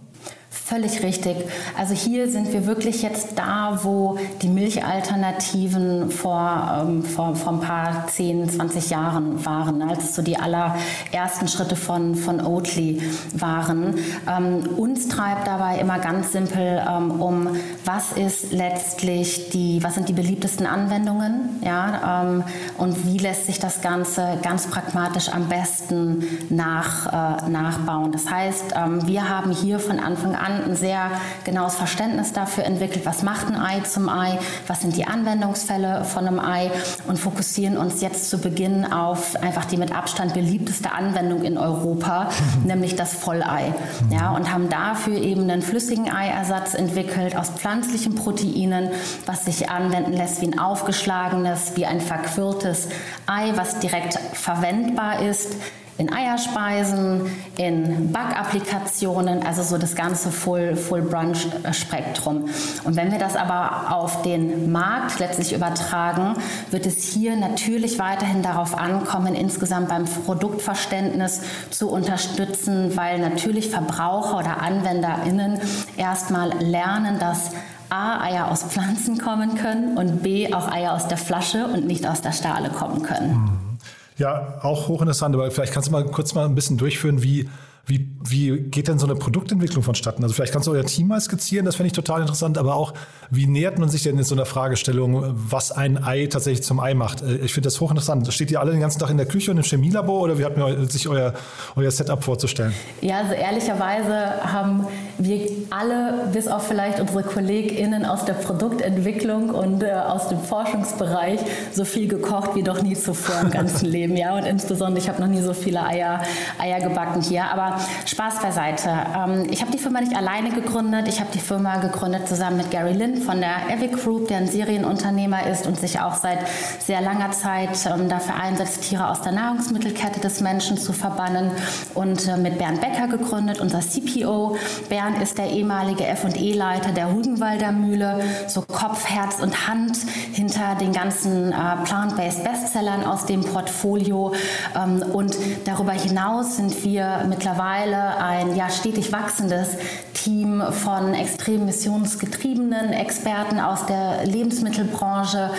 Völlig 0.73 1.03
richtig. 1.03 1.37
Also 1.77 1.93
hier 1.93 2.31
sind 2.31 2.53
wir 2.53 2.67
wirklich 2.67 3.03
jetzt 3.03 3.37
da, 3.37 3.81
wo 3.83 4.19
die 4.43 4.49
Milchalternativen 4.49 6.11
vor, 6.11 6.85
ähm, 6.89 7.05
vor, 7.05 7.35
vor 7.35 7.55
ein 7.55 7.61
paar 7.61 8.07
10, 8.07 8.49
20 8.49 8.91
Jahren 8.91 9.45
waren, 9.45 9.83
als 9.83 10.05
es 10.05 10.15
so 10.15 10.23
die 10.23 10.37
allerersten 10.37 11.49
Schritte 11.49 11.75
von, 11.75 12.15
von 12.15 12.41
Oatly 12.41 13.03
waren. 13.35 13.99
Ähm, 14.27 14.67
uns 14.77 15.09
treibt 15.09 15.47
dabei 15.47 15.79
immer 15.79 15.99
ganz 15.99 16.33
simpel 16.33 16.83
ähm, 16.89 17.21
um, 17.21 17.49
was 17.85 18.13
ist 18.13 18.53
letztlich 18.53 19.51
die, 19.51 19.83
was 19.83 19.95
sind 19.95 20.09
die 20.09 20.15
beliebtesten 20.15 20.67
Anwendungen, 20.67 21.61
ja, 21.63 22.23
ähm, 22.23 22.45
und 22.79 23.07
wie 23.07 23.19
lässt 23.19 23.47
sich 23.47 23.59
das 23.59 23.81
Ganze 23.81 24.39
ganz 24.43 24.67
pragmatisch 24.69 25.29
am 25.29 25.49
besten 25.49 26.25
nach, 26.51 27.07
äh, 27.07 27.51
nachbauen. 27.51 28.13
Das 28.13 28.31
heißt, 28.31 28.75
ähm, 28.77 29.07
wir 29.07 29.29
haben 29.29 29.51
hier 29.51 29.79
von 29.79 29.99
Anfang 29.99 30.12
an 30.17 30.35
an 30.35 30.65
ein 30.65 30.77
sehr 30.77 31.11
genaues 31.45 31.75
Verständnis 31.75 32.33
dafür 32.33 32.65
entwickelt, 32.65 33.07
was 33.07 33.23
macht 33.23 33.49
ein 33.49 33.57
Ei 33.57 33.81
zum 33.81 34.09
Ei, 34.09 34.39
was 34.67 34.81
sind 34.81 34.97
die 34.97 35.07
Anwendungsfälle 35.07 36.05
von 36.05 36.27
einem 36.27 36.39
Ei 36.39 36.71
und 37.07 37.19
fokussieren 37.19 37.77
uns 37.77 38.01
jetzt 38.01 38.31
zu 38.31 38.39
Beginn 38.39 38.93
auf 38.93 39.37
einfach 39.43 39.65
die 39.65 39.77
mit 39.77 39.95
Abstand 39.95 40.35
beliebteste 40.35 40.93
Anwendung 40.93 41.43
in 41.43 41.59
Europa, 41.59 42.29
nämlich 42.65 42.97
das 42.97 43.15
Vollei. 43.15 43.75
Ja, 44.11 44.31
und 44.33 44.53
haben 44.53 44.69
dafür 44.69 45.19
eben 45.19 45.43
einen 45.43 45.63
flüssigen 45.63 46.11
Eiersatz 46.13 46.75
entwickelt 46.75 47.37
aus 47.37 47.51
pflanzlichen 47.51 48.15
Proteinen, 48.15 48.91
was 49.27 49.45
sich 49.45 49.71
anwenden 49.71 50.13
lässt 50.13 50.41
wie 50.41 50.47
ein 50.47 50.59
aufgeschlagenes, 50.59 51.73
wie 51.77 51.87
ein 51.87 52.01
verquirltes 52.01 52.89
Ei, 53.27 53.53
was 53.55 53.79
direkt 53.79 54.19
verwendbar 54.35 55.23
ist 55.23 55.57
in 55.99 56.13
Eierspeisen, 56.13 57.23
in 57.57 58.13
Backapplikationen, 58.13 59.47
also 59.47 59.63
so 59.63 59.79
das 59.79 59.95
ganze 59.95 60.31
Full, 60.31 60.77
Full 60.77 61.03
Brunch 61.03 61.47
Spektrum. 61.73 62.49
Und 62.85 62.97
wenn 62.97 63.13
wir 63.13 63.19
das 63.19 63.37
aber 63.37 63.93
auf 63.95 64.23
den 64.23 64.73
Markt 64.73 65.19
letztlich 65.19 65.53
übertragen, 65.53 66.35
wird 66.71 66.87
es 66.87 67.05
hier 67.05 67.37
natürlich 67.37 67.99
weiterhin 67.99 68.43
darauf 68.43 68.77
ankommen, 68.77 69.35
insgesamt 69.35 69.89
beim 69.89 70.05
Produktverständnis 70.05 71.43
zu 71.71 71.91
unterstützen, 71.91 72.97
weil 72.97 73.19
natürlich 73.19 73.71
Verbraucher 73.71 74.39
oder 74.39 74.63
AnwenderInnen 74.63 75.61
erstmal 75.97 76.51
lernen, 76.63 77.19
dass 77.19 77.51
A, 77.91 78.23
Eier 78.23 78.51
aus 78.51 78.63
Pflanzen 78.63 79.19
kommen 79.19 79.57
können 79.57 79.99
und 79.99 80.23
B, 80.23 80.55
auch 80.55 80.73
Eier 80.73 80.95
aus 80.95 81.09
der 81.09 81.19
Flasche 81.19 81.67
und 81.67 81.87
nicht 81.87 82.07
aus 82.07 82.23
der 82.23 82.33
Stahle 82.33 82.71
kommen 82.71 83.03
können. 83.03 83.72
Ja, 84.19 84.59
auch 84.63 84.89
hochinteressant, 84.89 85.35
aber 85.35 85.51
vielleicht 85.51 85.73
kannst 85.73 85.89
du 85.89 85.93
mal 85.93 86.05
kurz 86.05 86.35
mal 86.35 86.45
ein 86.45 86.55
bisschen 86.55 86.77
durchführen, 86.77 87.23
wie, 87.23 87.49
wie, 87.87 88.12
wie 88.29 88.61
geht 88.61 88.89
denn 88.89 88.99
so 88.99 89.07
eine 89.07 89.17
Produktentwicklung 89.17 89.83
vonstatten? 89.83 90.23
Also 90.23 90.35
vielleicht 90.35 90.53
kannst 90.53 90.69
du 90.69 90.73
euer 90.73 90.85
Team 90.85 91.09
mal 91.09 91.21
skizzieren, 91.21 91.67
das 91.67 91.77
fände 91.77 91.89
ich 91.89 91.93
total 91.93 92.21
interessant, 92.21 92.59
aber 92.59 92.75
auch, 92.75 92.95
wie 93.31 93.47
nähert 93.47 93.79
man 93.79 93.89
sich 93.89 94.03
denn 94.03 94.19
in 94.19 94.25
so 94.25 94.35
einer 94.35 94.47
Fragestellung, 94.47 95.35
was 95.35 95.73
ein 95.73 96.03
Ei 96.03 96.27
tatsächlich 96.27 96.63
zum 96.63 96.81
Ei 96.81 96.95
macht? 96.95 97.23
Äh, 97.23 97.37
ich 97.37 97.53
finde 97.53 97.67
das 97.67 97.81
hochinteressant. 97.81 98.33
Steht 98.33 98.51
ihr 98.51 98.61
alle 98.61 98.73
den 98.73 98.81
ganzen 98.81 98.99
Tag 98.99 99.11
in 99.11 99.17
der 99.17 99.27
Küche 99.27 99.51
und 99.51 99.57
im 99.57 99.63
Chemielabor 99.63 100.21
oder 100.21 100.39
wie 100.39 100.45
hat 100.45 100.57
man 100.57 100.89
sich 100.89 101.09
euer, 101.09 101.35
euer 101.77 101.91
Setup 101.91 102.23
vorzustellen? 102.23 102.73
Ja, 103.01 103.19
also 103.19 103.33
ehrlicherweise 103.35 104.53
haben 104.53 104.87
wir 105.19 105.49
alle, 105.71 106.29
bis 106.33 106.49
auf 106.49 106.67
vielleicht 106.67 107.01
unsere 107.01 107.23
KollegInnen 107.23 108.05
aus 108.05 108.25
der 108.25 108.35
Produktentwicklung 108.35 109.51
und 109.51 109.83
äh, 109.83 109.93
aus 109.93 110.29
dem 110.29 110.41
Forschungsbereich, 110.41 111.41
so 111.73 111.85
viel 111.85 112.09
gekocht 112.09 112.55
wie 112.55 112.63
doch 112.63 112.83
nie 112.83 112.95
zuvor 112.95 113.41
im 113.43 113.51
ganzen 113.51 113.87
Leben. 113.91 114.17
Ja, 114.17 114.37
und 114.37 114.45
insbesondere, 114.45 115.03
ich 115.03 115.09
habe 115.09 115.21
noch 115.21 115.29
nie 115.29 115.41
so 115.41 115.55
viele 115.55 115.85
Eier, 115.85 116.23
Eier 116.59 116.81
gebacken 116.81 117.23
hier. 117.23 117.45
Aber 117.45 117.79
Spaß 118.13 118.43
beiseite. 118.43 118.91
Ähm, 118.91 119.47
ich 119.51 119.63
habe 119.63 119.73
die 119.73 119.79
Firma 119.79 120.03
nicht 120.03 120.15
alleine 120.15 120.51
gegründet. 120.51 121.09
Ich 121.09 121.19
habe 121.19 121.31
die 121.33 121.41
Firma 121.41 121.79
gegründet 121.79 122.29
zusammen 122.29 122.59
mit 122.59 122.71
Gary 122.71 122.93
Lynn 122.93 123.23
von 123.23 123.41
der 123.41 123.71
Evic 123.71 124.05
Group, 124.05 124.29
der 124.29 124.37
ein 124.37 124.49
Serienunternehmer 124.49 125.47
ist 125.47 125.67
und 125.67 125.81
sich 125.81 125.99
auch 125.99 126.17
seit 126.17 126.41
sehr 126.79 127.01
langer 127.01 127.31
Zeit 127.31 127.71
ähm, 127.87 128.11
dafür 128.11 128.35
einsetzt, 128.35 128.83
Tiere 128.83 129.09
aus 129.09 129.23
der 129.23 129.33
Nahrungsmittelkette 129.33 130.21
des 130.21 130.43
Menschen 130.43 130.77
zu 130.77 130.93
verbannen. 130.93 131.53
Und 131.95 132.29
äh, 132.29 132.37
mit 132.37 132.59
Bernd 132.59 132.83
Becker 132.83 133.09
gegründet, 133.09 133.61
unser 133.61 133.81
CPO. 133.81 134.59
Bernd 134.91 135.23
ist 135.23 135.39
der 135.39 135.49
ehemalige 135.49 136.07
F&E-Leiter 136.07 136.93
der 136.93 137.15
Rügenwalder 137.15 137.73
Mühle, 137.73 138.21
so 138.47 138.61
Kopf, 138.61 139.09
Herz 139.09 139.41
und 139.41 139.69
Hand 139.69 139.97
hinter 140.33 140.75
den 140.75 140.93
ganzen 140.93 141.51
äh, 141.51 141.55
Plant-Based 141.85 142.45
Bestsellern 142.45 143.05
aus 143.05 143.25
dem 143.25 143.43
Portfolio. 143.43 144.35
Ähm, 144.77 145.03
und 145.15 145.35
darüber 145.65 145.93
hinaus 145.93 146.57
sind 146.57 146.85
wir 146.85 147.25
mittlerweile 147.27 148.02
ein 148.03 148.57
ja, 148.57 148.71
stetig 148.71 149.13
wachsendes 149.13 149.69
Team 150.15 150.63
von 150.71 151.15
extrem 151.15 151.67
missionsgetriebenen 151.67 152.93
Experten 152.93 153.61
aus 153.61 153.87
der 153.87 154.25
Lebensmittelbranche, 154.27 155.51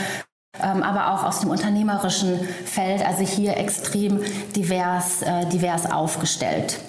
ähm, 0.62 0.84
aber 0.84 1.14
auch 1.14 1.24
aus 1.24 1.40
dem 1.40 1.50
unternehmerischen 1.50 2.40
Feld, 2.66 3.06
also 3.06 3.24
hier 3.24 3.58
extrem 3.58 4.20
divers, 4.56 5.22
äh, 5.22 5.48
divers 5.50 5.92
aufgestellt. 5.92 6.80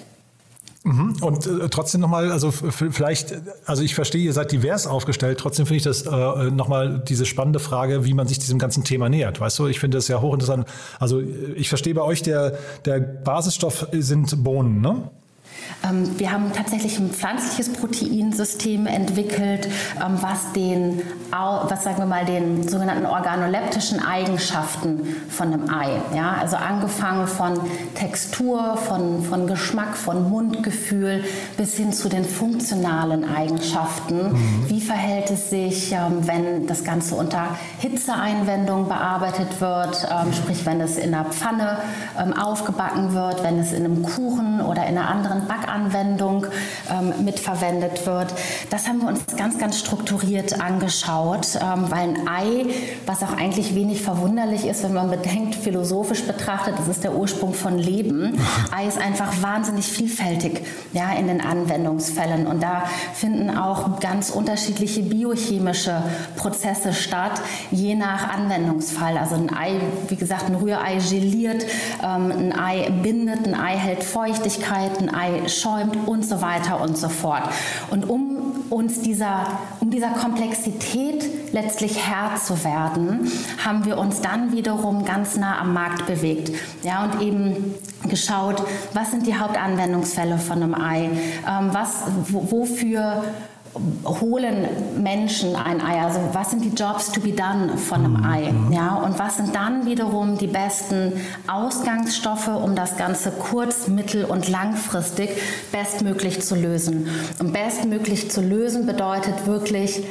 Mhm. 0.85 1.15
Und 1.21 1.47
äh, 1.47 1.67
trotzdem 1.69 2.01
nochmal, 2.01 2.31
also 2.31 2.51
vielleicht, 2.51 3.33
also 3.65 3.81
ich 3.81 3.95
verstehe, 3.95 4.21
ihr 4.21 4.33
seid 4.33 4.51
divers 4.51 4.85
aufgestellt, 4.85 5.39
trotzdem 5.39 5.65
finde 5.65 5.77
ich 5.77 5.83
das 5.83 6.03
äh, 6.03 6.51
nochmal 6.51 7.03
diese 7.07 7.25
spannende 7.25 7.57
Frage, 7.57 8.05
wie 8.05 8.13
man 8.13 8.27
sich 8.27 8.37
diesem 8.37 8.59
ganzen 8.59 8.83
Thema 8.83 9.09
nähert. 9.09 9.39
Weißt 9.39 9.57
du, 9.57 9.65
ich 9.65 9.79
finde 9.79 9.97
das 9.97 10.07
ja 10.09 10.21
hochinteressant. 10.21 10.67
Also 10.99 11.21
ich 11.55 11.69
verstehe 11.69 11.95
bei 11.95 12.03
euch, 12.03 12.21
der, 12.21 12.59
der 12.85 12.99
Basisstoff 12.99 13.87
sind 13.93 14.43
Bohnen, 14.43 14.79
ne? 14.79 15.09
Ähm, 15.83 16.17
wir 16.17 16.31
haben 16.31 16.51
tatsächlich 16.53 16.97
ein 16.99 17.09
pflanzliches 17.09 17.69
Proteinsystem 17.73 18.87
entwickelt, 18.87 19.67
ähm, 19.97 20.17
was 20.21 20.51
den, 20.53 21.01
was 21.31 21.83
sagen 21.83 21.97
wir 21.97 22.05
mal, 22.05 22.25
den 22.25 22.67
sogenannten 22.67 23.05
organoleptischen 23.05 23.99
Eigenschaften 23.99 25.15
von 25.29 25.53
einem 25.53 25.69
Ei, 25.69 25.99
ja, 26.15 26.37
also 26.39 26.55
angefangen 26.55 27.27
von 27.27 27.59
Textur, 27.93 28.77
von, 28.77 29.23
von 29.23 29.47
Geschmack, 29.47 29.97
von 29.97 30.29
Mundgefühl 30.29 31.23
bis 31.57 31.75
hin 31.75 31.91
zu 31.91 32.09
den 32.09 32.23
funktionalen 32.23 33.25
Eigenschaften. 33.35 34.31
Mhm. 34.31 34.69
Wie 34.69 34.81
verhält 34.81 35.29
es 35.29 35.49
sich, 35.49 35.91
ähm, 35.91 36.25
wenn 36.25 36.67
das 36.67 36.83
Ganze 36.83 37.15
unter 37.15 37.49
Hitzeeinwendung 37.79 38.87
bearbeitet 38.87 39.59
wird, 39.59 40.07
sprich 40.33 40.65
wenn 40.65 40.81
es 40.81 40.97
in 40.97 41.13
einer 41.13 41.25
Pfanne 41.25 41.77
aufgebacken 42.41 43.13
wird, 43.13 43.43
wenn 43.43 43.59
es 43.59 43.71
in 43.71 43.85
einem 43.85 44.03
Kuchen 44.03 44.61
oder 44.61 44.85
in 44.87 44.97
einer 44.97 45.09
anderen 45.09 45.44
Backanwendung 45.47 46.47
ähm, 46.89 47.23
mitverwendet 47.23 48.05
wird. 48.05 48.33
Das 48.69 48.87
haben 48.87 49.01
wir 49.01 49.07
uns 49.07 49.21
ganz, 49.37 49.57
ganz 49.57 49.79
strukturiert 49.79 50.59
angeschaut, 50.59 51.47
ähm, 51.55 51.85
weil 51.89 52.09
ein 52.09 52.27
Ei, 52.27 52.65
was 53.05 53.23
auch 53.23 53.35
eigentlich 53.37 53.75
wenig 53.75 54.01
verwunderlich 54.01 54.65
ist, 54.65 54.83
wenn 54.83 54.93
man 54.93 55.09
bedenkt, 55.09 55.55
philosophisch 55.55 56.23
betrachtet, 56.23 56.75
das 56.77 56.87
ist 56.87 57.03
der 57.03 57.15
Ursprung 57.15 57.53
von 57.53 57.77
Leben. 57.77 58.39
Ei 58.75 58.87
ist 58.87 58.97
einfach 58.97 59.41
wahnsinnig 59.41 59.85
vielfältig 59.85 60.61
ja, 60.93 61.13
in 61.13 61.27
den 61.27 61.41
Anwendungsfällen 61.41 62.47
und 62.47 62.61
da 62.61 62.83
finden 63.13 63.55
auch 63.55 63.99
ganz 63.99 64.29
unterschiedliche 64.29 65.03
biochemische 65.03 66.03
Prozesse 66.35 66.93
statt, 66.93 67.41
je 67.71 67.95
nach 67.95 68.29
Anwendungsfall. 68.29 69.17
Also 69.17 69.35
ein 69.35 69.55
Ei, 69.55 69.79
wie 70.07 70.15
gesagt, 70.15 70.45
ein 70.45 70.55
Rührei 70.55 70.97
geliert, 70.97 71.65
ähm, 72.03 72.31
ein 72.31 72.59
Ei 72.59 72.89
bindet, 72.89 73.47
ein 73.47 73.55
Ei 73.55 73.77
hält 73.77 74.03
Feuchtigkeit, 74.03 74.99
ein 74.99 75.13
Ei 75.13 75.34
schäumt 75.47 76.07
und 76.07 76.25
so 76.25 76.41
weiter 76.41 76.81
und 76.81 76.97
so 76.97 77.09
fort. 77.09 77.43
Und 77.89 78.09
um 78.09 78.63
uns 78.69 79.01
dieser, 79.01 79.47
um 79.79 79.91
dieser 79.91 80.09
Komplexität 80.09 81.53
letztlich 81.53 82.05
Herr 82.07 82.35
zu 82.35 82.63
werden, 82.63 83.31
haben 83.63 83.85
wir 83.85 83.97
uns 83.97 84.21
dann 84.21 84.51
wiederum 84.51 85.05
ganz 85.05 85.37
nah 85.37 85.59
am 85.59 85.73
Markt 85.73 86.05
bewegt. 86.07 86.51
Ja, 86.83 87.03
und 87.03 87.21
eben 87.21 87.75
geschaut, 88.09 88.63
was 88.93 89.11
sind 89.11 89.27
die 89.27 89.37
Hauptanwendungsfälle 89.37 90.37
von 90.37 90.63
einem 90.63 90.75
Ei? 90.75 91.09
Ähm, 91.47 91.69
was, 91.71 92.03
wofür 92.29 93.23
holen 94.05 94.67
Menschen 95.01 95.55
ein 95.55 95.81
Ei? 95.81 96.01
Also 96.01 96.19
was 96.33 96.51
sind 96.51 96.63
die 96.63 96.69
Jobs 96.69 97.11
to 97.11 97.19
be 97.19 97.31
done 97.31 97.77
von 97.77 98.05
einem 98.05 98.17
mhm. 98.17 98.25
Ei? 98.25 98.53
Ja, 98.75 98.95
und 98.95 99.19
was 99.19 99.37
sind 99.37 99.55
dann 99.55 99.85
wiederum 99.85 100.37
die 100.37 100.47
besten 100.47 101.13
Ausgangsstoffe, 101.47 102.47
um 102.47 102.75
das 102.75 102.97
Ganze 102.97 103.31
kurz-, 103.31 103.87
mittel- 103.87 104.25
und 104.25 104.47
langfristig 104.49 105.29
bestmöglich 105.71 106.41
zu 106.41 106.55
lösen? 106.55 107.07
Und 107.39 107.53
bestmöglich 107.53 108.31
zu 108.31 108.41
lösen 108.41 108.85
bedeutet 108.85 109.45
wirklich, 109.45 110.03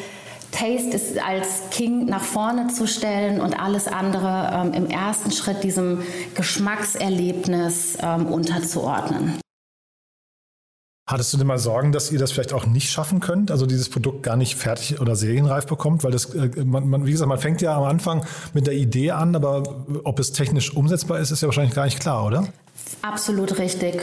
Taste 0.54 0.97
ist 0.97 1.18
als 1.18 1.62
King 1.71 2.06
nach 2.06 2.23
vorne 2.23 2.68
zu 2.68 2.87
stellen 2.87 3.40
und 3.40 3.61
alles 3.61 3.88
andere 3.88 4.50
ähm, 4.54 4.73
im 4.73 4.87
ersten 4.88 5.33
Schritt 5.33 5.64
diesem 5.64 6.02
Geschmackserlebnis 6.37 7.99
ähm, 8.00 8.26
unterzuordnen. 8.26 9.43
Hattest 11.06 11.34
du 11.34 11.37
denn 11.37 11.46
mal 11.46 11.58
Sorgen, 11.58 11.92
dass 11.92 12.11
ihr 12.11 12.18
das 12.18 12.32
vielleicht 12.32 12.54
auch 12.54 12.64
nicht 12.64 12.90
schaffen 12.90 13.20
könnt, 13.20 13.50
also 13.50 13.66
dieses 13.66 13.90
Produkt 13.90 14.23
gar 14.23 14.37
nicht 14.37 14.56
fertig 14.56 15.02
oder 15.02 15.16
serienreif 15.16 15.66
bekommt? 15.66 16.02
Weil 16.02 16.12
das, 16.12 16.34
äh, 16.34 16.64
man, 16.64 16.88
man, 16.88 17.04
wie 17.04 17.12
gesagt, 17.12 17.28
man 17.28 17.38
fängt 17.38 17.61
ja 17.61 17.76
am 17.76 17.84
Anfang 17.84 18.25
mit 18.54 18.66
der 18.66 18.73
Idee 18.73 19.11
an, 19.11 19.37
aber 19.37 19.84
ob 20.04 20.18
es 20.18 20.32
technisch 20.32 20.75
umsetzbar 20.75 21.18
ist, 21.18 21.30
ist 21.30 21.42
ja 21.42 21.49
wahrscheinlich 21.49 21.75
gar 21.75 21.84
nicht 21.84 22.00
klar, 22.00 22.25
oder? 22.25 22.46
Absolut 23.02 23.58
richtig. 23.58 24.00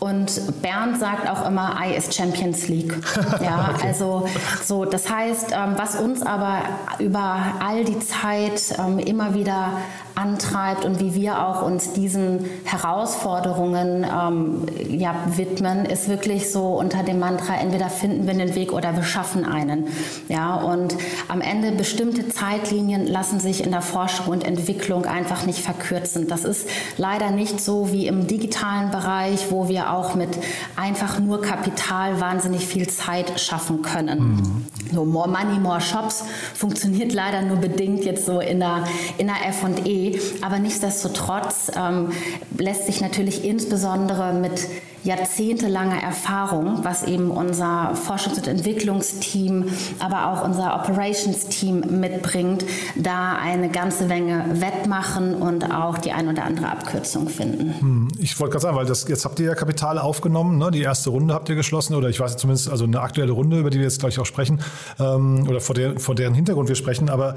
Und 0.00 0.60
Bernd 0.60 0.98
sagt 0.98 1.30
auch 1.30 1.46
immer, 1.46 1.78
I 1.80 1.94
is 1.94 2.14
Champions 2.14 2.68
League. 2.68 2.94
Ja, 3.40 3.70
okay. 3.74 3.88
also 3.88 4.26
so, 4.62 4.84
das 4.84 5.08
heißt, 5.08 5.52
ähm, 5.52 5.74
was 5.76 5.96
uns 5.96 6.22
aber 6.22 6.62
über 6.98 7.54
all 7.60 7.84
die 7.84 7.98
Zeit 8.00 8.74
ähm, 8.78 8.98
immer 8.98 9.34
wieder 9.34 9.78
antreibt 10.14 10.84
und 10.84 11.00
wie 11.00 11.14
wir 11.14 11.46
auch 11.46 11.62
uns 11.62 11.92
diesen 11.92 12.46
Herausforderungen 12.64 14.04
ähm, 14.04 14.66
ja, 14.88 15.14
widmen, 15.36 15.84
ist 15.84 16.08
wirklich 16.08 16.52
so 16.52 16.78
unter 16.78 17.02
dem 17.02 17.18
Mantra, 17.18 17.56
entweder 17.56 17.88
finden 17.88 18.26
wir 18.26 18.34
den 18.34 18.54
Weg 18.54 18.72
oder 18.72 18.94
wir 18.94 19.02
schaffen 19.02 19.44
einen. 19.44 19.88
Ja, 20.28 20.54
und 20.54 20.94
am 21.28 21.40
Ende 21.40 21.72
bestimmte 21.72 22.28
Zeitlinien 22.28 23.06
lassen 23.06 23.40
sich 23.40 23.64
in 23.64 23.72
der 23.72 23.82
Forschung 23.82 24.26
und 24.26 24.44
Entwicklung 24.44 25.04
einfach 25.04 25.46
nicht 25.46 25.60
verkürzen. 25.60 26.28
Das 26.28 26.44
ist 26.44 26.68
leider 26.96 27.30
nicht 27.30 27.60
so 27.60 27.90
wie 27.92 28.06
im 28.06 28.28
digitalen 28.28 28.90
Bereich, 28.90 29.50
wo 29.50 29.68
wir 29.68 29.92
auch 29.92 30.14
mit 30.14 30.30
einfach 30.76 31.18
nur 31.18 31.42
Kapital 31.42 32.20
wahnsinnig 32.20 32.66
viel 32.66 32.88
Zeit 32.88 33.40
schaffen 33.40 33.82
können. 33.82 34.36
Mhm. 34.36 34.66
So 34.92 35.04
More 35.04 35.28
Money, 35.28 35.58
More 35.58 35.80
Shops 35.80 36.24
funktioniert 36.54 37.12
leider 37.12 37.42
nur 37.42 37.56
bedingt 37.56 38.04
jetzt 38.04 38.26
so 38.26 38.38
in 38.38 38.60
der, 38.60 38.84
in 39.18 39.26
der 39.26 39.48
F&E 39.48 40.03
aber 40.42 40.58
nichtsdestotrotz 40.58 41.70
ähm, 41.76 42.10
lässt 42.58 42.86
sich 42.86 43.00
natürlich 43.00 43.44
insbesondere 43.44 44.32
mit 44.32 44.66
jahrzehntelanger 45.04 46.02
Erfahrung, 46.02 46.80
was 46.82 47.04
eben 47.04 47.30
unser 47.30 47.92
Forschungs- 47.94 48.38
und 48.38 48.46
Entwicklungsteam, 48.46 49.66
aber 49.98 50.28
auch 50.28 50.44
unser 50.44 50.74
Operations-Team 50.76 52.00
mitbringt, 52.00 52.64
da 52.96 53.36
eine 53.36 53.68
ganze 53.68 54.06
Menge 54.06 54.60
wettmachen 54.60 55.34
und 55.34 55.70
auch 55.70 55.98
die 55.98 56.12
ein 56.12 56.28
oder 56.28 56.44
andere 56.44 56.70
Abkürzung 56.70 57.28
finden. 57.28 57.74
Hm, 57.78 58.08
ich 58.18 58.38
wollte 58.40 58.52
gerade 58.52 58.62
sagen, 58.62 58.76
weil 58.76 58.86
das, 58.86 59.06
jetzt 59.06 59.24
habt 59.24 59.38
ihr 59.40 59.46
ja 59.46 59.54
Kapital 59.54 59.98
aufgenommen, 59.98 60.58
ne? 60.58 60.70
die 60.70 60.82
erste 60.82 61.10
Runde 61.10 61.34
habt 61.34 61.48
ihr 61.50 61.54
geschlossen 61.54 61.94
oder 61.94 62.08
ich 62.08 62.18
weiß 62.18 62.38
zumindest, 62.38 62.70
also 62.70 62.84
eine 62.84 63.00
aktuelle 63.00 63.32
Runde, 63.32 63.58
über 63.58 63.70
die 63.70 63.78
wir 63.78 63.84
jetzt 63.84 64.00
gleich 64.00 64.18
auch 64.18 64.26
sprechen 64.26 64.60
ähm, 64.98 65.46
oder 65.48 65.60
vor, 65.60 65.74
der, 65.74 66.00
vor 66.00 66.14
deren 66.14 66.34
Hintergrund 66.34 66.68
wir 66.68 66.76
sprechen, 66.76 67.10
aber 67.10 67.34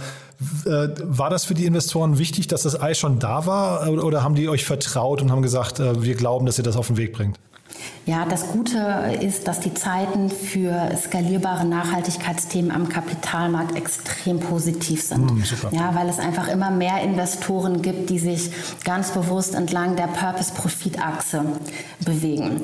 äh, 0.65 0.87
war 1.03 1.29
das 1.29 1.43
für 1.43 1.53
die 1.53 1.65
Investoren 1.65 2.17
wichtig, 2.17 2.47
dass 2.47 2.63
das 2.63 2.81
Ei 2.81 2.93
schon 2.93 3.19
da 3.19 3.45
war 3.45 3.89
oder, 3.89 4.05
oder 4.05 4.23
haben 4.23 4.35
die 4.35 4.47
euch 4.47 4.63
vertraut 4.63 5.21
und 5.21 5.31
haben 5.31 5.41
gesagt, 5.41 5.79
äh, 5.79 6.01
wir 6.01 6.15
glauben, 6.15 6.45
dass 6.45 6.57
ihr 6.57 6.63
das 6.63 6.77
auf 6.77 6.87
den 6.87 6.97
Weg 6.97 7.11
bringt? 7.11 7.37
Ja, 8.07 8.23
das 8.23 8.47
Gute 8.47 8.77
ist, 9.19 9.49
dass 9.49 9.59
die 9.59 9.73
Zeiten 9.73 10.29
für 10.29 10.91
skalierbare 10.95 11.65
Nachhaltigkeitsthemen 11.65 12.71
am 12.71 12.87
Kapitalmarkt 12.87 13.75
extrem 13.75 14.39
positiv 14.39 15.03
sind. 15.03 15.29
Mm, 15.29 15.43
ja, 15.71 15.93
weil 15.93 16.07
es 16.07 16.17
einfach 16.17 16.47
immer 16.47 16.71
mehr 16.71 17.01
Investoren 17.01 17.81
gibt, 17.81 18.09
die 18.09 18.19
sich 18.19 18.49
ganz 18.85 19.11
bewusst 19.11 19.55
entlang 19.55 19.97
der 19.97 20.07
Purpose-Profit-Achse 20.07 21.43
bewegen. 21.99 22.61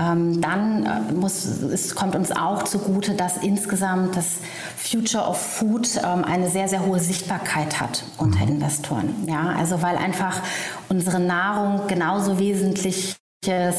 Ähm, 0.00 0.40
dann 0.40 0.86
äh, 0.86 1.12
muss, 1.12 1.44
es 1.44 1.94
kommt 1.94 2.16
uns 2.16 2.32
auch 2.32 2.62
zugute, 2.62 3.12
dass 3.12 3.36
insgesamt 3.36 4.16
das 4.16 4.36
Future 4.78 5.24
of 5.24 5.36
Food 5.38 5.88
ähm, 6.02 6.24
eine 6.24 6.48
sehr, 6.48 6.68
sehr 6.68 6.86
hohe 6.86 7.00
Sichtbarkeit 7.00 7.80
hat 7.80 8.02
unter 8.16 8.46
mhm. 8.46 8.52
Investoren. 8.52 9.14
Ja, 9.26 9.54
also 9.58 9.82
weil 9.82 9.98
einfach 9.98 10.40
unsere 10.88 11.20
Nahrung 11.20 11.86
genauso 11.86 12.38
wesentlich 12.38 13.16
äh, 13.52 13.72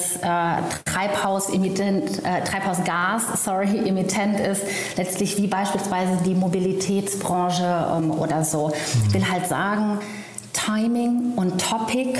Treibhausemittent, 0.85 2.23
äh, 2.23 2.43
Treibhausgas, 2.43 3.43
sorry, 3.43 3.87
Emittent 3.87 4.39
ist, 4.39 4.63
letztlich 4.97 5.37
wie 5.37 5.47
beispielsweise 5.47 6.17
die 6.25 6.35
Mobilitätsbranche 6.35 7.87
ähm, 7.97 8.11
oder 8.11 8.43
so. 8.43 8.71
Ich 9.07 9.13
will 9.13 9.29
halt 9.29 9.47
sagen, 9.47 9.99
Timing 10.53 11.33
und 11.35 11.61
Topic 11.61 12.19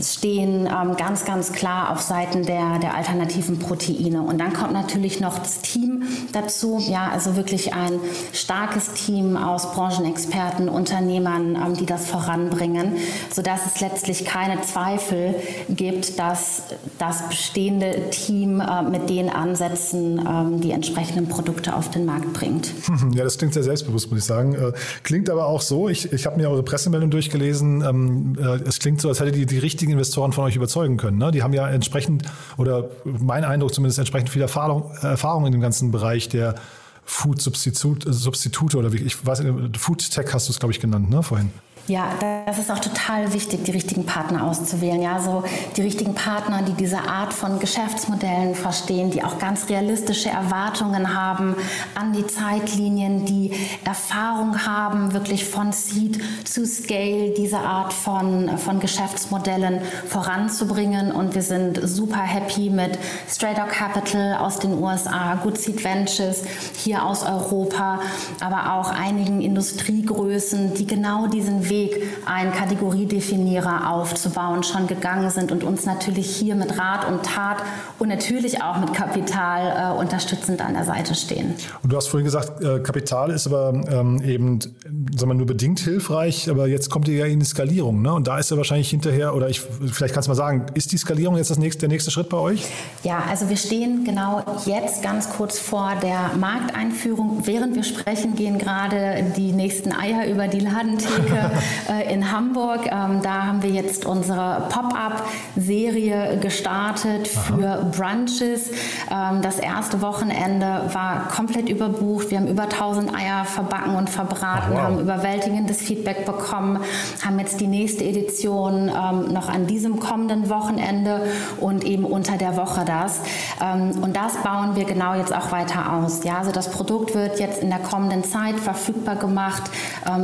stehen 0.00 0.66
ähm, 0.66 0.96
ganz, 0.96 1.24
ganz 1.24 1.52
klar 1.52 1.90
auf 1.90 2.00
Seiten 2.00 2.44
der, 2.44 2.78
der 2.78 2.94
alternativen 2.94 3.58
Proteine. 3.58 4.22
Und 4.22 4.38
dann 4.38 4.52
kommt 4.52 4.72
natürlich 4.72 5.20
noch 5.20 5.38
das 5.38 5.60
Team 5.60 6.04
dazu, 6.32 6.82
ja, 6.88 7.10
also 7.10 7.36
wirklich 7.36 7.74
ein 7.74 8.00
starkes 8.32 8.92
Team 8.92 9.36
aus 9.36 9.72
Branchenexperten, 9.72 10.68
Unternehmern, 10.68 11.56
ähm, 11.56 11.74
die 11.74 11.86
das 11.86 12.08
voranbringen, 12.08 12.96
sodass 13.32 13.60
es 13.66 13.80
letztlich 13.80 14.24
keine 14.24 14.60
Zweifel 14.62 15.34
gibt, 15.68 16.18
dass 16.18 16.62
das 16.98 17.28
bestehende 17.28 18.10
Team 18.10 18.60
äh, 18.60 18.82
mit 18.82 19.10
den 19.10 19.28
Ansätzen 19.28 20.24
ähm, 20.26 20.60
die 20.60 20.70
entsprechenden 20.70 21.28
Produkte 21.28 21.74
auf 21.74 21.90
den 21.90 22.04
Markt 22.04 22.32
bringt. 22.32 22.72
Ja, 23.14 23.24
das 23.24 23.38
klingt 23.38 23.54
sehr 23.54 23.62
selbstbewusst, 23.62 24.10
muss 24.10 24.20
ich 24.20 24.24
sagen. 24.24 24.54
Äh, 24.54 24.72
klingt 25.02 25.30
aber 25.30 25.46
auch 25.46 25.62
so, 25.62 25.88
ich, 25.88 26.12
ich 26.12 26.26
habe 26.26 26.36
mir 26.36 26.50
eure 26.50 26.62
Pressemeldung 26.62 27.10
durchgelesen, 27.10 27.82
ähm, 27.82 28.36
äh, 28.38 28.68
es 28.68 28.78
klingt 28.78 29.00
so, 29.00 29.08
als 29.08 29.20
hättet 29.20 29.36
ihr 29.36 29.46
die 29.46 29.58
richtige 29.58 29.77
richtigen 29.78 29.92
Investoren 29.92 30.32
von 30.32 30.42
euch 30.44 30.56
überzeugen 30.56 30.96
können. 30.96 31.18
Ne? 31.18 31.30
Die 31.30 31.44
haben 31.44 31.52
ja 31.52 31.68
entsprechend, 31.68 32.24
oder 32.56 32.90
mein 33.04 33.44
Eindruck 33.44 33.72
zumindest, 33.72 34.00
entsprechend 34.00 34.28
viel 34.28 34.42
Erfahrung, 34.42 34.90
Erfahrung 35.02 35.46
in 35.46 35.52
dem 35.52 35.60
ganzen 35.60 35.92
Bereich 35.92 36.28
der 36.28 36.56
Food-Substitute 37.04 38.76
oder 38.76 38.92
wie 38.92 38.96
ich 38.98 39.24
weiß, 39.24 39.44
Food 39.78 40.10
Tech 40.10 40.26
hast 40.32 40.48
du 40.48 40.52
es, 40.52 40.58
glaube 40.58 40.72
ich, 40.72 40.80
genannt, 40.80 41.10
ne, 41.10 41.22
vorhin. 41.22 41.52
Ja, 41.88 42.10
das 42.46 42.58
ist 42.58 42.70
auch 42.70 42.80
total 42.80 43.32
wichtig, 43.32 43.64
die 43.64 43.70
richtigen 43.70 44.04
Partner 44.04 44.44
auszuwählen. 44.44 45.00
Ja, 45.00 45.20
so 45.20 45.44
die 45.74 45.80
richtigen 45.80 46.12
Partner, 46.12 46.60
die 46.60 46.74
diese 46.74 46.98
Art 46.98 47.32
von 47.32 47.58
Geschäftsmodellen 47.60 48.54
verstehen, 48.54 49.10
die 49.10 49.24
auch 49.24 49.38
ganz 49.38 49.70
realistische 49.70 50.28
Erwartungen 50.28 51.14
haben 51.14 51.56
an 51.94 52.12
die 52.12 52.26
Zeitlinien, 52.26 53.24
die 53.24 53.52
Erfahrung 53.86 54.66
haben, 54.66 55.14
wirklich 55.14 55.46
von 55.46 55.72
Seed 55.72 56.20
zu 56.44 56.66
Scale 56.66 57.32
diese 57.34 57.60
Art 57.60 57.94
von, 57.94 58.58
von 58.58 58.80
Geschäftsmodellen 58.80 59.80
voranzubringen. 60.08 61.10
Und 61.10 61.34
wir 61.34 61.42
sind 61.42 61.80
super 61.82 62.20
happy 62.20 62.68
mit 62.68 62.98
Up 63.42 63.70
Capital 63.70 64.34
aus 64.34 64.58
den 64.58 64.74
USA, 64.74 65.36
Good 65.42 65.56
Seed 65.56 65.82
Ventures 65.82 66.42
hier 66.76 67.02
aus 67.02 67.22
Europa, 67.22 68.00
aber 68.40 68.74
auch 68.74 68.90
einigen 68.90 69.40
Industriegrößen, 69.40 70.74
die 70.74 70.86
genau 70.86 71.28
diesen 71.28 71.70
Weg 71.70 71.77
Weg, 71.78 72.02
einen 72.26 72.52
Kategoriedefinierer 72.52 73.90
aufzubauen, 73.90 74.62
schon 74.62 74.86
gegangen 74.86 75.30
sind 75.30 75.52
und 75.52 75.64
uns 75.64 75.86
natürlich 75.86 76.34
hier 76.34 76.54
mit 76.54 76.78
Rat 76.78 77.08
und 77.08 77.22
Tat 77.22 77.58
und 77.98 78.08
natürlich 78.08 78.62
auch 78.62 78.78
mit 78.78 78.92
Kapital 78.92 79.94
äh, 79.96 79.98
unterstützend 79.98 80.60
an 80.60 80.74
der 80.74 80.84
Seite 80.84 81.14
stehen. 81.14 81.54
Und 81.82 81.92
du 81.92 81.96
hast 81.96 82.08
vorhin 82.08 82.24
gesagt, 82.24 82.62
äh, 82.62 82.80
Kapital 82.80 83.30
ist 83.30 83.46
aber 83.46 83.72
ähm, 83.90 84.20
eben 84.22 84.60
sagen 84.60 85.30
wir, 85.30 85.34
nur 85.34 85.46
bedingt 85.46 85.80
hilfreich, 85.80 86.50
aber 86.50 86.66
jetzt 86.66 86.90
kommt 86.90 87.08
ihr 87.08 87.16
ja 87.16 87.26
in 87.26 87.40
die 87.40 87.46
Skalierung. 87.46 88.02
Ne? 88.02 88.12
Und 88.12 88.26
da 88.26 88.38
ist 88.38 88.50
ja 88.50 88.56
wahrscheinlich 88.56 88.90
hinterher, 88.90 89.34
oder 89.34 89.48
ich, 89.48 89.60
vielleicht 89.60 90.14
kannst 90.14 90.28
du 90.28 90.30
mal 90.30 90.36
sagen, 90.36 90.66
ist 90.74 90.92
die 90.92 90.98
Skalierung 90.98 91.36
jetzt 91.36 91.50
das 91.50 91.58
nächste, 91.58 91.80
der 91.80 91.88
nächste 91.88 92.10
Schritt 92.10 92.28
bei 92.28 92.36
euch? 92.36 92.64
Ja, 93.04 93.22
also 93.28 93.48
wir 93.48 93.56
stehen 93.56 94.04
genau 94.04 94.42
jetzt 94.66 95.02
ganz 95.02 95.30
kurz 95.30 95.58
vor 95.58 95.92
der 96.02 96.32
Markteinführung. 96.38 97.42
Während 97.44 97.76
wir 97.76 97.84
sprechen, 97.84 98.34
gehen 98.34 98.58
gerade 98.58 99.24
die 99.36 99.52
nächsten 99.52 99.92
Eier 99.92 100.26
über 100.26 100.48
die 100.48 100.60
Ladentheke. 100.60 101.50
Äh, 101.88 102.12
in 102.12 102.32
Hamburg. 102.32 102.86
Ähm, 102.86 103.20
da 103.22 103.46
haben 103.46 103.62
wir 103.62 103.70
jetzt 103.70 104.04
unsere 104.04 104.66
Pop-up-Serie 104.68 106.38
gestartet 106.40 107.28
für 107.28 107.68
Aha. 107.68 107.90
Brunches. 107.96 108.70
Ähm, 109.10 109.42
das 109.42 109.58
erste 109.58 110.02
Wochenende 110.02 110.90
war 110.92 111.28
komplett 111.28 111.68
überbucht. 111.68 112.30
Wir 112.30 112.38
haben 112.38 112.48
über 112.48 112.64
1000 112.64 113.14
Eier 113.14 113.44
verbacken 113.44 113.94
und 113.94 114.10
verbraten, 114.10 114.72
wow. 114.72 114.80
haben 114.80 115.00
überwältigendes 115.00 115.78
Feedback 115.78 116.24
bekommen, 116.24 116.80
haben 117.24 117.38
jetzt 117.38 117.60
die 117.60 117.66
nächste 117.66 118.04
Edition 118.04 118.88
ähm, 118.88 119.32
noch 119.32 119.48
an 119.48 119.66
diesem 119.66 119.98
kommenden 119.98 120.48
Wochenende 120.50 121.22
und 121.58 121.84
eben 121.84 122.04
unter 122.04 122.36
der 122.36 122.56
Woche 122.56 122.84
das. 122.84 123.20
und 123.60 124.14
das 124.14 124.36
bauen 124.38 124.76
wir 124.76 124.84
genau 124.84 125.14
jetzt 125.14 125.34
auch 125.34 125.52
weiter 125.52 125.92
aus. 125.92 126.24
Ja, 126.24 126.38
also 126.38 126.52
das 126.52 126.70
Produkt 126.70 127.14
wird 127.14 127.40
jetzt 127.40 127.62
in 127.62 127.70
der 127.70 127.78
kommenden 127.78 128.24
Zeit 128.24 128.56
verfügbar 128.56 129.16
gemacht 129.16 129.62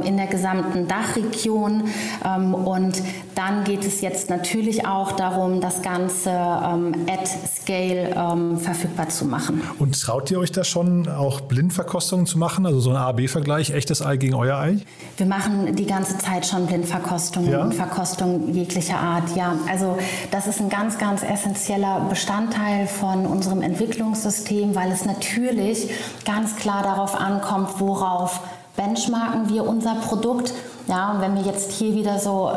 in 0.04 0.16
der 0.16 0.26
gesamten 0.26 0.86
Dachregion 0.86 1.33
Region. 1.34 1.84
Ähm, 2.24 2.54
und 2.54 3.02
dann 3.34 3.64
geht 3.64 3.84
es 3.84 4.00
jetzt 4.00 4.30
natürlich 4.30 4.86
auch 4.86 5.12
darum, 5.12 5.60
das 5.60 5.82
Ganze 5.82 6.30
ähm, 6.30 6.94
at 7.08 7.28
Scale 7.28 8.14
ähm, 8.16 8.58
verfügbar 8.58 9.08
zu 9.08 9.24
machen. 9.24 9.62
Und 9.78 10.00
traut 10.00 10.30
ihr 10.30 10.38
euch 10.38 10.52
da 10.52 10.64
schon 10.64 11.08
auch 11.08 11.40
Blindverkostungen 11.40 12.26
zu 12.26 12.38
machen, 12.38 12.66
also 12.66 12.80
so 12.80 12.90
ein 12.90 12.96
A-B-Vergleich, 12.96 13.70
echtes 13.70 14.02
Ei 14.02 14.16
gegen 14.16 14.34
euer 14.34 14.58
Ei? 14.58 14.78
Wir 15.16 15.26
machen 15.26 15.74
die 15.74 15.86
ganze 15.86 16.18
Zeit 16.18 16.46
schon 16.46 16.66
Blindverkostungen 16.66 17.50
ja? 17.50 17.62
und 17.62 17.74
Verkostungen 17.74 18.54
jeglicher 18.54 18.98
Art. 18.98 19.34
Ja, 19.36 19.56
also 19.68 19.98
das 20.30 20.46
ist 20.46 20.60
ein 20.60 20.68
ganz, 20.68 20.98
ganz 20.98 21.22
essentieller 21.22 22.06
Bestandteil 22.08 22.86
von 22.86 23.26
unserem 23.26 23.62
Entwicklungssystem, 23.62 24.74
weil 24.74 24.92
es 24.92 25.04
natürlich 25.04 25.90
ganz 26.24 26.56
klar 26.56 26.82
darauf 26.82 27.14
ankommt, 27.14 27.80
worauf 27.80 28.40
benchmarken 28.76 29.48
wir 29.48 29.66
unser 29.66 29.94
Produkt. 29.96 30.52
Ja, 30.86 31.12
und 31.12 31.20
wenn 31.20 31.34
wir 31.34 31.42
jetzt 31.42 31.72
hier 31.72 31.94
wieder 31.94 32.18
so 32.18 32.52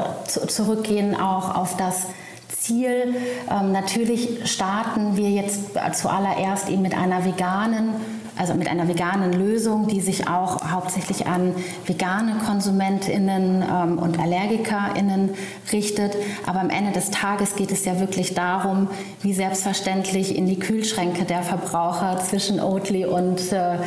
zurückgehen 0.48 1.16
auch 1.16 1.56
auf 1.56 1.78
das 1.78 2.08
Ziel, 2.50 3.16
ähm, 3.50 3.72
natürlich 3.72 4.52
starten 4.52 5.16
wir 5.16 5.30
jetzt 5.30 5.72
zuallererst 5.94 6.70
eben 6.70 6.82
mit 6.82 6.98
einer 6.98 7.24
veganen 7.24 7.96
also 8.38 8.54
mit 8.54 8.68
einer 8.68 8.88
veganen 8.88 9.34
Lösung, 9.34 9.88
die 9.88 10.02
sich 10.02 10.28
auch 10.28 10.72
hauptsächlich 10.72 11.28
an 11.28 11.56
vegane 11.86 12.36
KonsumentInnen 12.46 13.64
ähm, 13.64 13.98
und 13.98 14.20
AllergikerInnen 14.20 15.32
richtet. 15.72 16.16
Aber 16.46 16.60
am 16.60 16.70
Ende 16.70 16.92
des 16.92 17.10
Tages 17.10 17.56
geht 17.56 17.72
es 17.72 17.86
ja 17.86 18.00
wirklich 18.00 18.36
darum, 18.36 18.90
wie 19.22 19.34
selbstverständlich 19.34 20.36
in 20.36 20.46
die 20.46 20.60
Kühlschränke 20.60 21.26
der 21.26 21.44
Verbraucher 21.44 22.20
zwischen 22.20 22.60
Oatly 22.60 23.06
und 23.06 23.52
äh, 23.52 23.78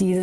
die 0.00 0.22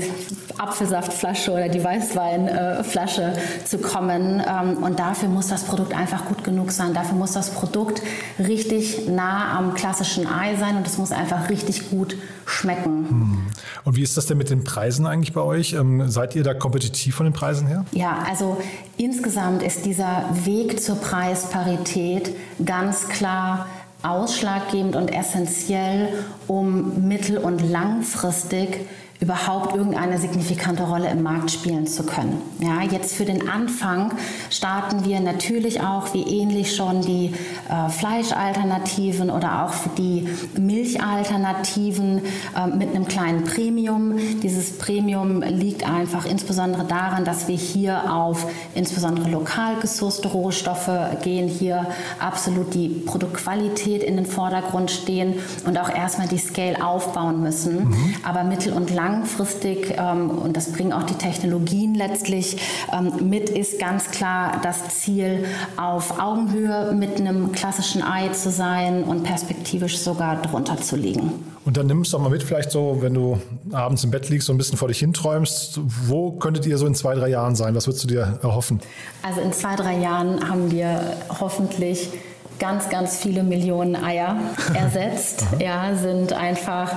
Apfelsaftflasche 0.58 1.52
oder 1.52 1.70
die 1.70 1.84
Weißweinflasche 1.84 3.34
zu 3.66 3.78
kommen. 3.80 4.42
Ähm, 4.48 4.84
und 4.84 5.00
dafür 5.00 5.30
muss 5.30 5.48
das 5.48 5.64
Produkt 5.64 5.94
einfach 5.94 6.26
gut 6.26 6.44
genug 6.44 6.72
sein. 6.72 6.94
Dafür 6.94 7.18
muss 7.18 7.32
das 7.34 7.52
Produkt 7.52 8.02
richtig 8.40 9.08
nah 9.08 9.58
am 9.58 9.74
klassischen 9.74 10.28
Ei 10.28 10.56
sein 10.56 10.78
und 10.78 10.86
es 10.86 10.98
muss 10.98 11.12
einfach 11.12 11.50
richtig 11.50 11.90
gut 11.90 12.16
schmecken. 12.46 13.10
Hm. 13.10 13.38
Und 13.84 13.96
wie 13.96 14.04
ist 14.04 14.18
das 14.18 14.26
denn 14.26 14.38
mit 14.38 14.50
den 14.50 14.64
Preisen 14.64 15.06
eigentlich 15.06 15.34
bei 15.34 15.42
euch? 15.42 15.74
Ähm, 15.74 16.10
seid 16.10 16.36
ihr 16.36 16.44
da 16.44 16.54
kompetitiv 16.54 17.16
von 17.16 17.26
den 17.26 17.34
Preisen 17.34 17.68
her? 17.68 17.86
Ja, 17.92 18.24
also 18.30 18.58
insgesamt 18.98 19.64
ist 19.64 19.86
dieser 19.86 20.26
Weg 20.44 20.82
zur 20.82 20.96
Preisparität 20.96 22.36
ganz 22.64 23.08
klar 23.08 23.68
ausschlaggebend 24.04 24.96
und 24.96 25.10
essentiell, 25.10 26.10
um 26.48 27.08
mittel- 27.08 27.38
und 27.38 27.62
langfristig 27.62 28.88
überhaupt 29.22 29.76
irgendeine 29.76 30.18
signifikante 30.18 30.82
Rolle 30.82 31.10
im 31.12 31.22
Markt 31.22 31.52
spielen 31.52 31.86
zu 31.86 32.04
können. 32.04 32.42
Ja, 32.60 32.82
jetzt 32.82 33.14
für 33.14 33.24
den 33.24 33.48
Anfang 33.48 34.14
starten 34.50 35.06
wir 35.06 35.20
natürlich 35.20 35.80
auch, 35.80 36.12
wie 36.16 36.24
ähnlich 36.24 36.76
schon 36.76 37.02
die 37.02 37.36
äh, 37.70 37.90
Fleischalternativen 37.90 39.30
oder 39.30 39.66
auch 39.66 39.74
die 39.96 40.28
Milchalternativen 40.58 42.22
äh, 42.58 42.76
mit 42.76 42.96
einem 42.96 43.08
kleinen 43.08 43.44
Premium. 43.44 44.18
Dieses 44.42 44.80
Premium 44.80 45.42
liegt 45.44 45.88
einfach 45.88 46.26
insbesondere 46.26 46.86
daran, 46.86 47.24
dass 47.24 47.48
wir 47.48 47.56
hier 47.56 48.12
auf 48.12 48.48
insbesondere 48.74 49.30
lokal 49.30 49.76
gesourcete 49.80 50.30
Rohstoffe 50.30 50.90
gehen, 51.22 51.48
hier 51.48 51.86
absolut 52.18 52.74
die 52.74 52.90
Produktqualität 52.90 54.02
in 54.02 54.16
den 54.16 54.26
Vordergrund 54.26 54.90
stehen 54.90 55.36
und 55.68 55.78
auch 55.78 55.94
erstmal 55.94 56.28
die 56.28 56.40
Scale 56.40 56.84
aufbauen 56.84 57.44
müssen. 57.44 57.90
Mhm. 57.90 58.16
Aber 58.24 58.44
mittel- 58.44 58.74
und 58.74 58.90
lang 58.90 59.11
langfristig, 59.12 59.96
ähm, 59.98 60.30
und 60.30 60.58
das 60.58 60.72
bringen 60.72 60.94
auch 60.94 61.04
die 61.04 61.16
Technologien 61.16 61.96
letztlich 61.96 62.58
ähm, 62.92 63.30
mit, 63.30 63.50
ist 63.50 63.80
ganz 63.80 64.12
klar 64.12 64.60
das 64.64 64.90
Ziel, 64.90 65.46
auf 65.78 66.20
Augenhöhe 66.20 66.94
mit 66.94 67.20
einem 67.20 67.52
klassischen 67.52 68.02
Ei 68.04 68.30
zu 68.30 68.50
sein 68.52 69.04
und 69.04 69.24
perspektivisch 69.24 69.98
sogar 69.98 70.42
drunter 70.42 70.78
zu 70.78 70.96
liegen. 70.96 71.32
Und 71.64 71.78
dann 71.78 71.88
nimmst 71.88 72.12
du 72.12 72.18
doch 72.18 72.24
mal 72.24 72.30
mit, 72.30 72.42
vielleicht 72.42 72.72
so, 72.72 72.98
wenn 73.02 73.14
du 73.14 73.40
abends 73.72 74.04
im 74.04 74.12
Bett 74.12 74.30
liegst, 74.30 74.48
so 74.48 74.54
ein 74.54 74.58
bisschen 74.58 74.78
vor 74.78 74.88
dich 74.88 75.00
hinträumst. 75.00 75.80
Wo 76.08 76.32
könntet 76.32 76.66
ihr 76.66 76.78
so 76.78 76.88
in 76.88 76.96
zwei, 76.96 77.14
drei 77.14 77.30
Jahren 77.30 77.56
sein? 77.56 77.76
Was 77.76 77.88
würdest 77.88 78.04
du 78.04 78.08
dir 78.08 78.40
erhoffen? 78.42 78.80
Also 79.22 79.42
in 79.42 79.54
zwei, 79.54 79.76
drei 79.76 80.00
Jahren 80.00 80.50
haben 80.50 80.72
wir 80.72 81.18
hoffentlich 81.40 82.10
ganz, 82.62 82.90
ganz 82.90 83.18
viele 83.18 83.42
Millionen 83.42 83.96
Eier 83.96 84.38
ersetzt. 84.76 85.44
ja, 85.60 85.96
sind 85.96 86.32
einfach 86.32 86.96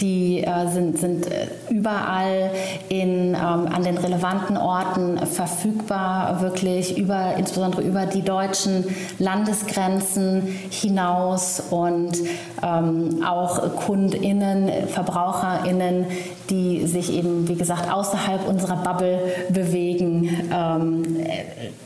die 0.00 0.42
äh, 0.42 0.68
sind, 0.68 0.98
sind 0.98 1.26
äh, 1.26 1.46
überall 1.70 2.50
in, 2.88 3.34
ähm, 3.34 3.34
an 3.34 3.82
den 3.84 3.96
relevanten 3.98 4.56
Orten 4.56 5.18
verfügbar, 5.26 6.40
wirklich 6.40 6.98
über, 6.98 7.34
insbesondere 7.36 7.82
über 7.82 8.06
die 8.06 8.22
deutschen 8.22 8.84
Landesgrenzen 9.18 10.42
hinaus 10.70 11.62
und 11.70 12.18
ähm, 12.62 13.24
auch 13.24 13.76
KundInnen, 13.76 14.88
VerbraucherInnen, 14.88 16.06
die 16.50 16.86
sich 16.86 17.12
eben, 17.12 17.48
wie 17.48 17.54
gesagt, 17.54 17.90
außerhalb 17.90 18.46
unserer 18.46 18.76
Bubble 18.76 19.18
bewegen, 19.48 20.28
ähm, 20.52 21.04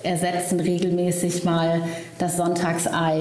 ersetzen 0.03 0.61
regelmäßig 0.61 1.45
mal 1.45 1.83
das 2.19 2.37
Sonntagsei 2.37 3.18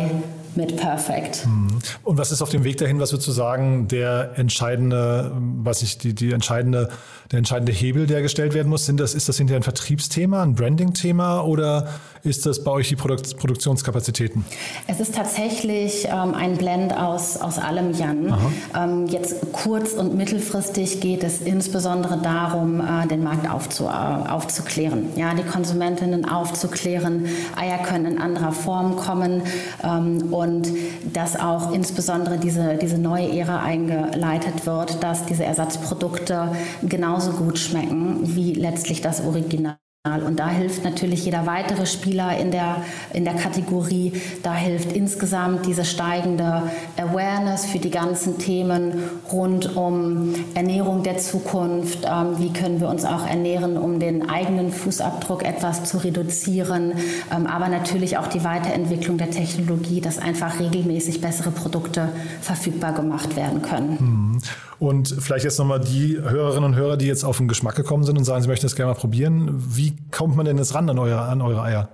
mit 0.56 0.76
Perfect. 0.76 1.46
Mhm. 1.46 1.80
Und 2.04 2.18
was 2.18 2.32
ist 2.32 2.42
auf 2.42 2.50
dem 2.50 2.64
Weg 2.64 2.78
dahin, 2.78 3.00
was 3.00 3.12
würdest 3.14 3.28
du 3.28 3.32
sagen, 3.32 3.88
der 3.88 4.32
entscheidende, 4.36 5.32
was 5.64 5.82
ich, 5.84 5.98
die, 5.98 6.14
die 6.14 6.32
entscheidende, 6.32 6.90
der 7.32 7.38
entscheidende 7.38 7.72
Hebel, 7.72 8.08
der 8.08 8.22
gestellt 8.22 8.54
werden 8.54 8.68
muss? 8.68 8.86
Sind 8.86 9.00
das, 9.00 9.14
ist 9.14 9.30
das 9.30 9.38
hinterher 9.38 9.60
ein 9.60 9.64
Vertriebsthema, 9.64 10.42
ein 10.42 10.56
Branding-Thema 10.56 11.42
oder 11.42 11.88
ist 12.28 12.46
das 12.46 12.64
bei 12.64 12.72
euch 12.72 12.90
die 12.90 12.96
Produk 12.96 13.18
Produktionskapazitäten? 13.38 14.46
Es 14.88 15.00
ist 15.00 15.16
tatsächlich 15.16 16.06
ähm, 16.06 16.34
ein 16.36 16.58
Blend 16.58 16.96
aus, 16.96 17.38
aus 17.38 17.58
allem, 17.58 17.94
Jan. 17.94 18.36
Ähm, 18.76 19.08
jetzt 19.08 19.52
kurz- 19.54 19.94
und 19.94 20.16
mittelfristig 20.16 21.02
geht 21.02 21.24
es 21.24 21.42
insbesondere 21.42 22.20
darum, 22.22 22.82
äh, 22.82 23.08
den 23.08 23.24
Markt 23.24 23.50
aufzu, 23.50 23.86
äh, 23.86 23.88
aufzuklären. 23.88 25.10
Ja, 25.16 25.34
die 25.34 25.44
Konsumentinnen 25.44 26.28
aufzuklären. 26.28 27.28
Eier 27.56 27.80
können 27.80 28.06
in 28.06 28.22
anderer 28.22 28.52
Form 28.52 28.98
kommen 28.98 29.44
ähm, 29.84 30.34
und 30.34 30.68
dass 31.14 31.40
auch 31.40 31.72
insbesondere 31.72 32.38
diese, 32.38 32.76
diese 32.76 32.98
neue 32.98 33.32
Ära 33.38 33.64
eingeleitet 33.64 34.66
wird, 34.66 35.02
dass 35.02 35.26
diese 35.26 35.46
Ersatzprodukte 35.46 36.52
genauso 36.84 37.32
gut 37.32 37.58
schmecken 37.58 38.20
wie 38.36 38.54
letztlich 38.54 39.02
das 39.02 39.22
Original. 39.22 39.78
Und 40.08 40.40
da 40.40 40.50
hilft 40.50 40.84
natürlich 40.84 41.26
jeder 41.26 41.46
weitere 41.46 41.86
Spieler 41.86 42.38
in 42.38 42.52
der, 42.52 42.84
in 43.14 43.26
der 43.26 43.36
Kategorie. 43.36 44.14
Da 44.44 44.54
hilft 44.54 44.92
insgesamt 44.92 45.66
diese 45.66 45.86
steigende 45.86 46.64
Awareness 46.98 47.66
für 47.66 47.80
die 47.80 47.92
ganzen 47.92 48.38
Themen 48.38 49.04
rund 49.32 49.76
um 49.76 50.34
Ernährung 50.54 51.04
der 51.04 51.18
Zukunft. 51.18 52.00
Ähm, 52.06 52.36
wie 52.40 52.54
können 52.54 52.80
wir 52.80 52.90
uns 52.90 53.06
auch 53.06 53.28
ernähren, 53.28 53.78
um 53.78 54.00
den 54.00 54.30
eigenen 54.30 54.72
Fußabdruck 54.72 55.44
etwas 55.44 55.84
zu 55.86 55.98
reduzieren. 55.98 56.94
Ähm, 57.36 57.48
aber 57.48 57.68
natürlich 57.68 58.18
auch 58.18 58.28
die 58.28 58.44
Weiterentwicklung 58.44 59.18
der 59.18 59.32
Technologie, 59.32 60.02
dass 60.02 60.18
einfach 60.18 60.60
regelmäßig 60.60 61.22
bessere 61.22 61.52
Produkte 61.52 62.10
verfügbar 62.42 62.94
gemacht 62.94 63.36
werden 63.36 63.62
können. 63.62 63.98
Mhm. 64.00 64.38
Und 64.80 65.16
vielleicht 65.20 65.44
jetzt 65.44 65.58
nochmal 65.58 65.80
die 65.80 66.20
Hörerinnen 66.22 66.64
und 66.64 66.76
Hörer, 66.76 66.98
die 66.98 67.08
jetzt 67.08 67.24
auf 67.24 67.38
den 67.38 67.48
Geschmack 67.48 67.76
gekommen 67.76 68.04
sind 68.04 68.18
und 68.18 68.26
sagen, 68.26 68.44
sie 68.44 68.48
möchten 68.48 68.66
das 68.66 68.76
gerne 68.76 68.92
mal 68.92 69.00
probieren. 69.00 69.50
Wie 69.58 69.97
kommt 70.12 70.36
man 70.36 70.46
denn 70.46 70.58
jetzt 70.58 70.74
ran 70.74 70.90
an 70.90 71.00
eure, 71.00 71.22
an 71.22 71.42
eure 71.42 71.64
Eier? 71.64 71.90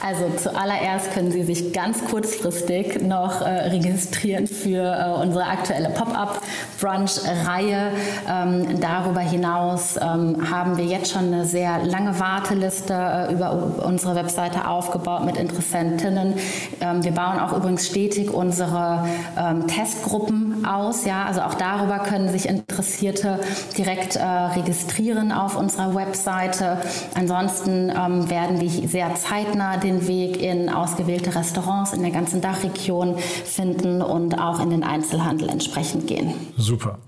Also 0.00 0.30
zuallererst 0.36 1.12
können 1.12 1.32
Sie 1.32 1.42
sich 1.42 1.72
ganz 1.72 2.04
kurzfristig 2.04 3.02
noch 3.02 3.40
äh, 3.40 3.48
registrieren 3.68 4.46
für 4.46 4.84
äh, 4.84 5.10
unsere 5.20 5.44
aktuelle 5.44 5.90
Pop-up-Brunch-Reihe. 5.90 7.90
Ähm, 8.28 8.80
darüber 8.80 9.18
hinaus 9.20 9.96
ähm, 9.96 10.48
haben 10.50 10.76
wir 10.76 10.84
jetzt 10.84 11.10
schon 11.10 11.32
eine 11.32 11.44
sehr 11.44 11.84
lange 11.84 12.20
Warteliste 12.20 12.94
äh, 12.94 13.32
über 13.32 13.82
unsere 13.84 14.14
Webseite 14.14 14.68
aufgebaut 14.68 15.24
mit 15.24 15.36
Interessentinnen. 15.36 16.34
Ähm, 16.80 17.02
wir 17.02 17.10
bauen 17.12 17.40
auch 17.40 17.56
übrigens 17.56 17.88
stetig 17.88 18.30
unsere 18.30 19.04
ähm, 19.36 19.66
Testgruppen 19.66 20.47
aus. 20.64 21.04
Ja? 21.04 21.24
Also 21.26 21.42
auch 21.42 21.54
darüber 21.54 21.98
können 22.00 22.28
sich 22.30 22.48
Interessierte 22.48 23.40
direkt 23.76 24.16
äh, 24.16 24.22
registrieren 24.22 25.32
auf 25.32 25.56
unserer 25.56 25.94
Webseite. 25.94 26.78
Ansonsten 27.14 27.90
ähm, 27.90 28.30
werden 28.30 28.60
wir 28.60 28.88
sehr 28.88 29.14
zeitnah 29.14 29.76
den 29.76 30.06
Weg 30.06 30.40
in 30.42 30.68
ausgewählte 30.68 31.34
Restaurants 31.34 31.92
in 31.92 32.02
der 32.02 32.10
ganzen 32.10 32.40
Dachregion 32.40 33.18
finden 33.18 34.02
und 34.02 34.38
auch 34.38 34.60
in 34.60 34.70
den 34.70 34.84
Einzelhandel 34.84 35.48
entsprechend 35.48 36.06
gehen. 36.06 36.34
Super. 36.56 36.98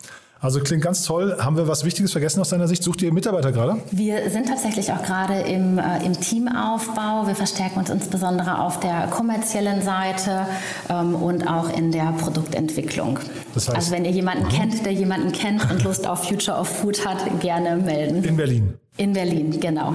Also 0.40 0.60
klingt 0.60 0.82
ganz 0.82 1.04
toll. 1.04 1.36
Haben 1.38 1.56
wir 1.58 1.68
was 1.68 1.84
Wichtiges 1.84 2.12
vergessen 2.12 2.40
aus 2.40 2.48
deiner 2.48 2.66
Sicht? 2.66 2.82
Sucht 2.82 3.02
ihr 3.02 3.12
Mitarbeiter 3.12 3.52
gerade? 3.52 3.80
Wir 3.90 4.30
sind 4.30 4.48
tatsächlich 4.48 4.90
auch 4.90 5.02
gerade 5.02 5.40
im, 5.40 5.78
äh, 5.78 6.04
im 6.04 6.18
Teamaufbau. 6.18 7.26
Wir 7.26 7.34
verstärken 7.34 7.78
uns 7.78 7.90
insbesondere 7.90 8.58
auf 8.60 8.80
der 8.80 9.08
kommerziellen 9.08 9.82
Seite 9.82 10.46
ähm, 10.88 11.14
und 11.14 11.46
auch 11.46 11.68
in 11.76 11.92
der 11.92 12.12
Produktentwicklung. 12.12 13.18
Das 13.54 13.68
heißt, 13.68 13.76
also 13.76 13.90
wenn 13.92 14.06
ihr 14.06 14.12
jemanden 14.12 14.44
mhm. 14.44 14.48
kennt, 14.48 14.86
der 14.86 14.92
jemanden 14.92 15.32
kennt 15.32 15.70
und 15.70 15.84
Lust 15.84 16.06
auf 16.06 16.26
Future 16.26 16.56
of 16.56 16.68
Food 16.68 17.06
hat, 17.06 17.18
gerne 17.40 17.76
melden. 17.76 18.24
In 18.24 18.36
Berlin. 18.36 18.74
In 18.96 19.12
Berlin, 19.12 19.60
genau. 19.60 19.94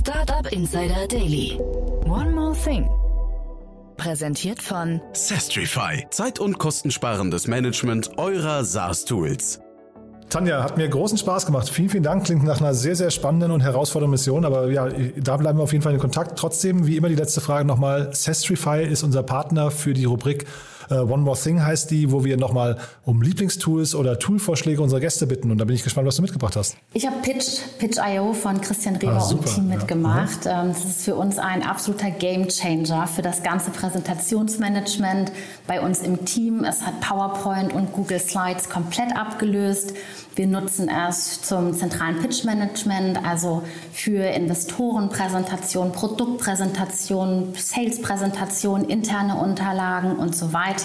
Startup 0.00 0.50
Insider 0.52 1.06
Daily. 1.06 1.60
One 2.06 2.32
more 2.32 2.54
thing. 2.54 2.88
Präsentiert 4.00 4.62
von 4.62 5.02
Sestrify. 5.12 6.06
Zeit- 6.08 6.38
und 6.38 6.58
kostensparendes 6.58 7.46
Management 7.48 8.16
eurer 8.16 8.64
SaaS-Tools. 8.64 9.60
Tanja, 10.30 10.64
hat 10.64 10.78
mir 10.78 10.88
großen 10.88 11.18
Spaß 11.18 11.44
gemacht. 11.44 11.68
Vielen, 11.68 11.90
vielen 11.90 12.02
Dank. 12.02 12.24
Klingt 12.24 12.42
nach 12.42 12.60
einer 12.62 12.72
sehr, 12.72 12.96
sehr 12.96 13.10
spannenden 13.10 13.50
und 13.50 13.60
herausfordernden 13.60 14.12
Mission. 14.12 14.46
Aber 14.46 14.70
ja, 14.70 14.88
da 15.18 15.36
bleiben 15.36 15.58
wir 15.58 15.64
auf 15.64 15.72
jeden 15.72 15.84
Fall 15.84 15.92
in 15.92 15.98
Kontakt. 15.98 16.38
Trotzdem, 16.38 16.86
wie 16.86 16.96
immer, 16.96 17.10
die 17.10 17.14
letzte 17.14 17.42
Frage 17.42 17.66
nochmal. 17.66 18.08
Sestrify 18.14 18.82
ist 18.82 19.02
unser 19.02 19.22
Partner 19.22 19.70
für 19.70 19.92
die 19.92 20.06
Rubrik 20.06 20.46
One 20.94 21.18
More 21.18 21.38
Thing 21.38 21.64
heißt 21.64 21.90
die, 21.90 22.10
wo 22.10 22.24
wir 22.24 22.36
nochmal 22.36 22.78
um 23.04 23.22
Lieblingstools 23.22 23.94
oder 23.94 24.18
Toolvorschläge 24.18 24.82
unserer 24.82 25.00
Gäste 25.00 25.26
bitten. 25.26 25.50
Und 25.50 25.58
da 25.58 25.64
bin 25.64 25.76
ich 25.76 25.82
gespannt, 25.82 26.06
was 26.06 26.16
du 26.16 26.22
mitgebracht 26.22 26.56
hast. 26.56 26.76
Ich 26.92 27.06
habe 27.06 27.16
Pitch, 27.22 27.60
Pitch.io 27.78 28.32
von 28.32 28.60
Christian 28.60 28.96
Reber 28.96 29.18
ah, 29.18 29.30
und 29.30 29.46
Team 29.46 29.68
mitgemacht. 29.68 30.44
Ja. 30.44 30.62
Ähm, 30.62 30.68
das 30.70 30.84
ist 30.84 31.04
für 31.04 31.14
uns 31.14 31.38
ein 31.38 31.62
absoluter 31.62 32.10
Gamechanger 32.10 33.06
für 33.06 33.22
das 33.22 33.42
ganze 33.42 33.70
Präsentationsmanagement 33.70 35.32
bei 35.66 35.80
uns 35.80 36.00
im 36.00 36.24
Team. 36.24 36.64
Es 36.64 36.82
hat 36.82 37.00
PowerPoint 37.00 37.72
und 37.72 37.92
Google 37.92 38.18
Slides 38.18 38.68
komplett 38.68 39.16
abgelöst. 39.16 39.94
Wir 40.36 40.46
nutzen 40.46 40.88
es 40.88 41.42
zum 41.42 41.74
zentralen 41.74 42.20
Pitch-Management, 42.20 43.24
also 43.24 43.62
für 43.92 44.24
Investorenpräsentation, 44.24 45.92
Produktpräsentation, 45.92 47.52
Sales-Präsentation, 47.56 48.84
interne 48.84 49.34
Unterlagen 49.34 50.16
und 50.16 50.34
so 50.34 50.52
weiter. 50.52 50.79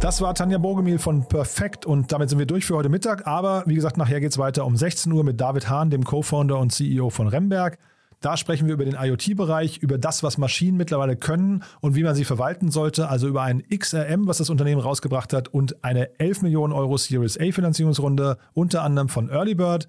Das 0.00 0.20
war 0.20 0.34
Tanja 0.34 0.58
Bogemil 0.58 0.98
von 0.98 1.26
Perfect 1.26 1.86
und 1.86 2.10
damit 2.10 2.28
sind 2.28 2.40
wir 2.40 2.46
durch 2.46 2.66
für 2.66 2.74
heute 2.74 2.88
Mittag. 2.88 3.26
Aber 3.26 3.62
wie 3.66 3.76
gesagt, 3.76 3.96
nachher 3.96 4.20
geht 4.20 4.32
es 4.32 4.38
weiter 4.38 4.66
um 4.66 4.76
16 4.76 5.12
Uhr 5.12 5.22
mit 5.22 5.40
David 5.40 5.68
Hahn, 5.68 5.90
dem 5.90 6.04
Co-Founder 6.04 6.58
und 6.58 6.72
CEO 6.72 7.08
von 7.10 7.28
Remberg. 7.28 7.78
Da 8.20 8.36
sprechen 8.36 8.66
wir 8.66 8.74
über 8.74 8.84
den 8.84 8.96
IoT-Bereich, 9.00 9.78
über 9.78 9.96
das, 9.96 10.22
was 10.22 10.38
Maschinen 10.38 10.76
mittlerweile 10.76 11.16
können 11.16 11.62
und 11.80 11.94
wie 11.94 12.02
man 12.02 12.16
sie 12.16 12.24
verwalten 12.24 12.70
sollte, 12.70 13.08
also 13.08 13.28
über 13.28 13.42
ein 13.42 13.62
XRM, 13.68 14.26
was 14.26 14.38
das 14.38 14.50
Unternehmen 14.50 14.80
rausgebracht 14.80 15.32
hat 15.32 15.48
und 15.48 15.84
eine 15.84 16.18
11 16.18 16.42
Millionen 16.42 16.72
Euro 16.72 16.96
Series 16.96 17.38
A 17.38 17.52
Finanzierungsrunde, 17.52 18.38
unter 18.54 18.82
anderem 18.82 19.08
von 19.08 19.30
Earlybird. 19.30 19.86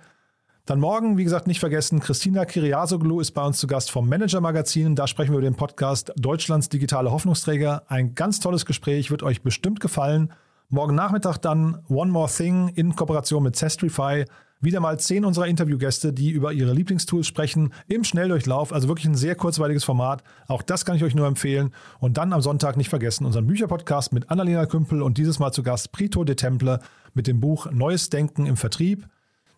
Dann 0.67 0.81
morgen, 0.81 1.17
wie 1.17 1.23
gesagt, 1.23 1.47
nicht 1.47 1.61
vergessen, 1.61 2.01
Christina 2.01 2.43
Kiriasoglu 2.43 3.21
ist 3.21 3.31
bei 3.31 3.41
uns 3.41 3.57
zu 3.57 3.67
Gast 3.67 3.89
vom 3.89 4.09
Manager 4.09 4.41
Magazin. 4.41 4.97
Da 4.97 5.07
sprechen 5.07 5.31
wir 5.31 5.37
über 5.37 5.47
den 5.47 5.55
Podcast 5.55 6.11
Deutschlands 6.17 6.67
digitale 6.67 7.09
Hoffnungsträger. 7.09 7.83
Ein 7.87 8.15
ganz 8.15 8.41
tolles 8.41 8.65
Gespräch, 8.65 9.09
wird 9.09 9.23
euch 9.23 9.41
bestimmt 9.41 9.79
gefallen. 9.79 10.33
Morgen 10.67 10.93
Nachmittag 10.93 11.37
dann 11.37 11.81
One 11.87 12.11
More 12.11 12.29
Thing 12.29 12.67
in 12.75 12.97
Kooperation 12.97 13.43
mit 13.43 13.55
Zestrify. 13.55 14.25
Wieder 14.59 14.81
mal 14.81 14.99
zehn 14.99 15.23
unserer 15.23 15.47
Interviewgäste, 15.47 16.11
die 16.11 16.31
über 16.31 16.51
ihre 16.51 16.73
Lieblingstools 16.73 17.25
sprechen, 17.25 17.71
im 17.87 18.03
Schnelldurchlauf. 18.03 18.73
Also 18.73 18.89
wirklich 18.89 19.05
ein 19.05 19.15
sehr 19.15 19.35
kurzweiliges 19.35 19.85
Format. 19.85 20.21
Auch 20.49 20.63
das 20.63 20.83
kann 20.83 20.97
ich 20.97 21.03
euch 21.05 21.15
nur 21.15 21.27
empfehlen. 21.27 21.71
Und 21.99 22.17
dann 22.17 22.33
am 22.33 22.41
Sonntag 22.41 22.75
nicht 22.75 22.89
vergessen 22.89 23.25
unseren 23.25 23.47
Bücherpodcast 23.47 24.11
mit 24.11 24.29
Annalena 24.29 24.65
Kümpel 24.65 25.01
und 25.01 25.17
dieses 25.17 25.39
Mal 25.39 25.53
zu 25.53 25.63
Gast 25.63 25.93
Prito 25.93 26.25
de 26.25 26.35
Temple 26.35 26.79
mit 27.13 27.25
dem 27.25 27.39
Buch 27.39 27.71
Neues 27.71 28.09
Denken 28.09 28.45
im 28.45 28.57
Vertrieb. 28.57 29.07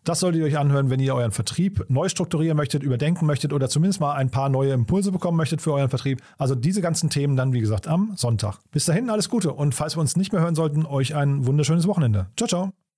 Das 0.04 0.22
solltet 0.22 0.42
ihr 0.42 0.48
euch 0.48 0.58
anhören, 0.58 0.90
wenn 0.90 1.00
ihr 1.00 1.14
euren 1.16 1.32
Vertrieb 1.32 1.86
neu 1.90 2.10
strukturieren 2.10 2.58
möchtet, 2.58 2.84
überdenken 2.84 3.26
möchtet 3.26 3.54
oder 3.54 3.70
zumindest 3.70 4.00
mal 4.00 4.14
ein 4.14 4.30
paar 4.30 4.50
neue 4.50 4.74
Impulse 4.74 5.12
bekommen 5.12 5.38
möchtet 5.38 5.62
für 5.62 5.74
euren 5.74 5.90
Vertrieb. 5.90 6.22
Also 6.38 6.56
diese 6.56 6.82
ganzen 6.82 7.10
Themen 7.10 7.36
dann, 7.36 7.54
wie 7.54 7.60
gesagt, 7.60 7.88
am 7.88 8.14
Sonntag. 8.16 8.60
Bis 8.72 8.86
dahin 8.86 9.10
alles 9.10 9.30
Gute 9.30 9.54
und 9.54 9.76
falls 9.76 9.96
wir 9.96 10.02
uns 10.02 10.16
nicht 10.16 10.32
mehr 10.32 10.42
hören 10.42 10.56
sollten, 10.56 10.86
euch 10.86 11.16
ein 11.16 11.46
wunderschönes 11.46 11.88
Wochenende. 11.88 12.28
Ciao, 12.38 12.48
ciao. 12.48 12.89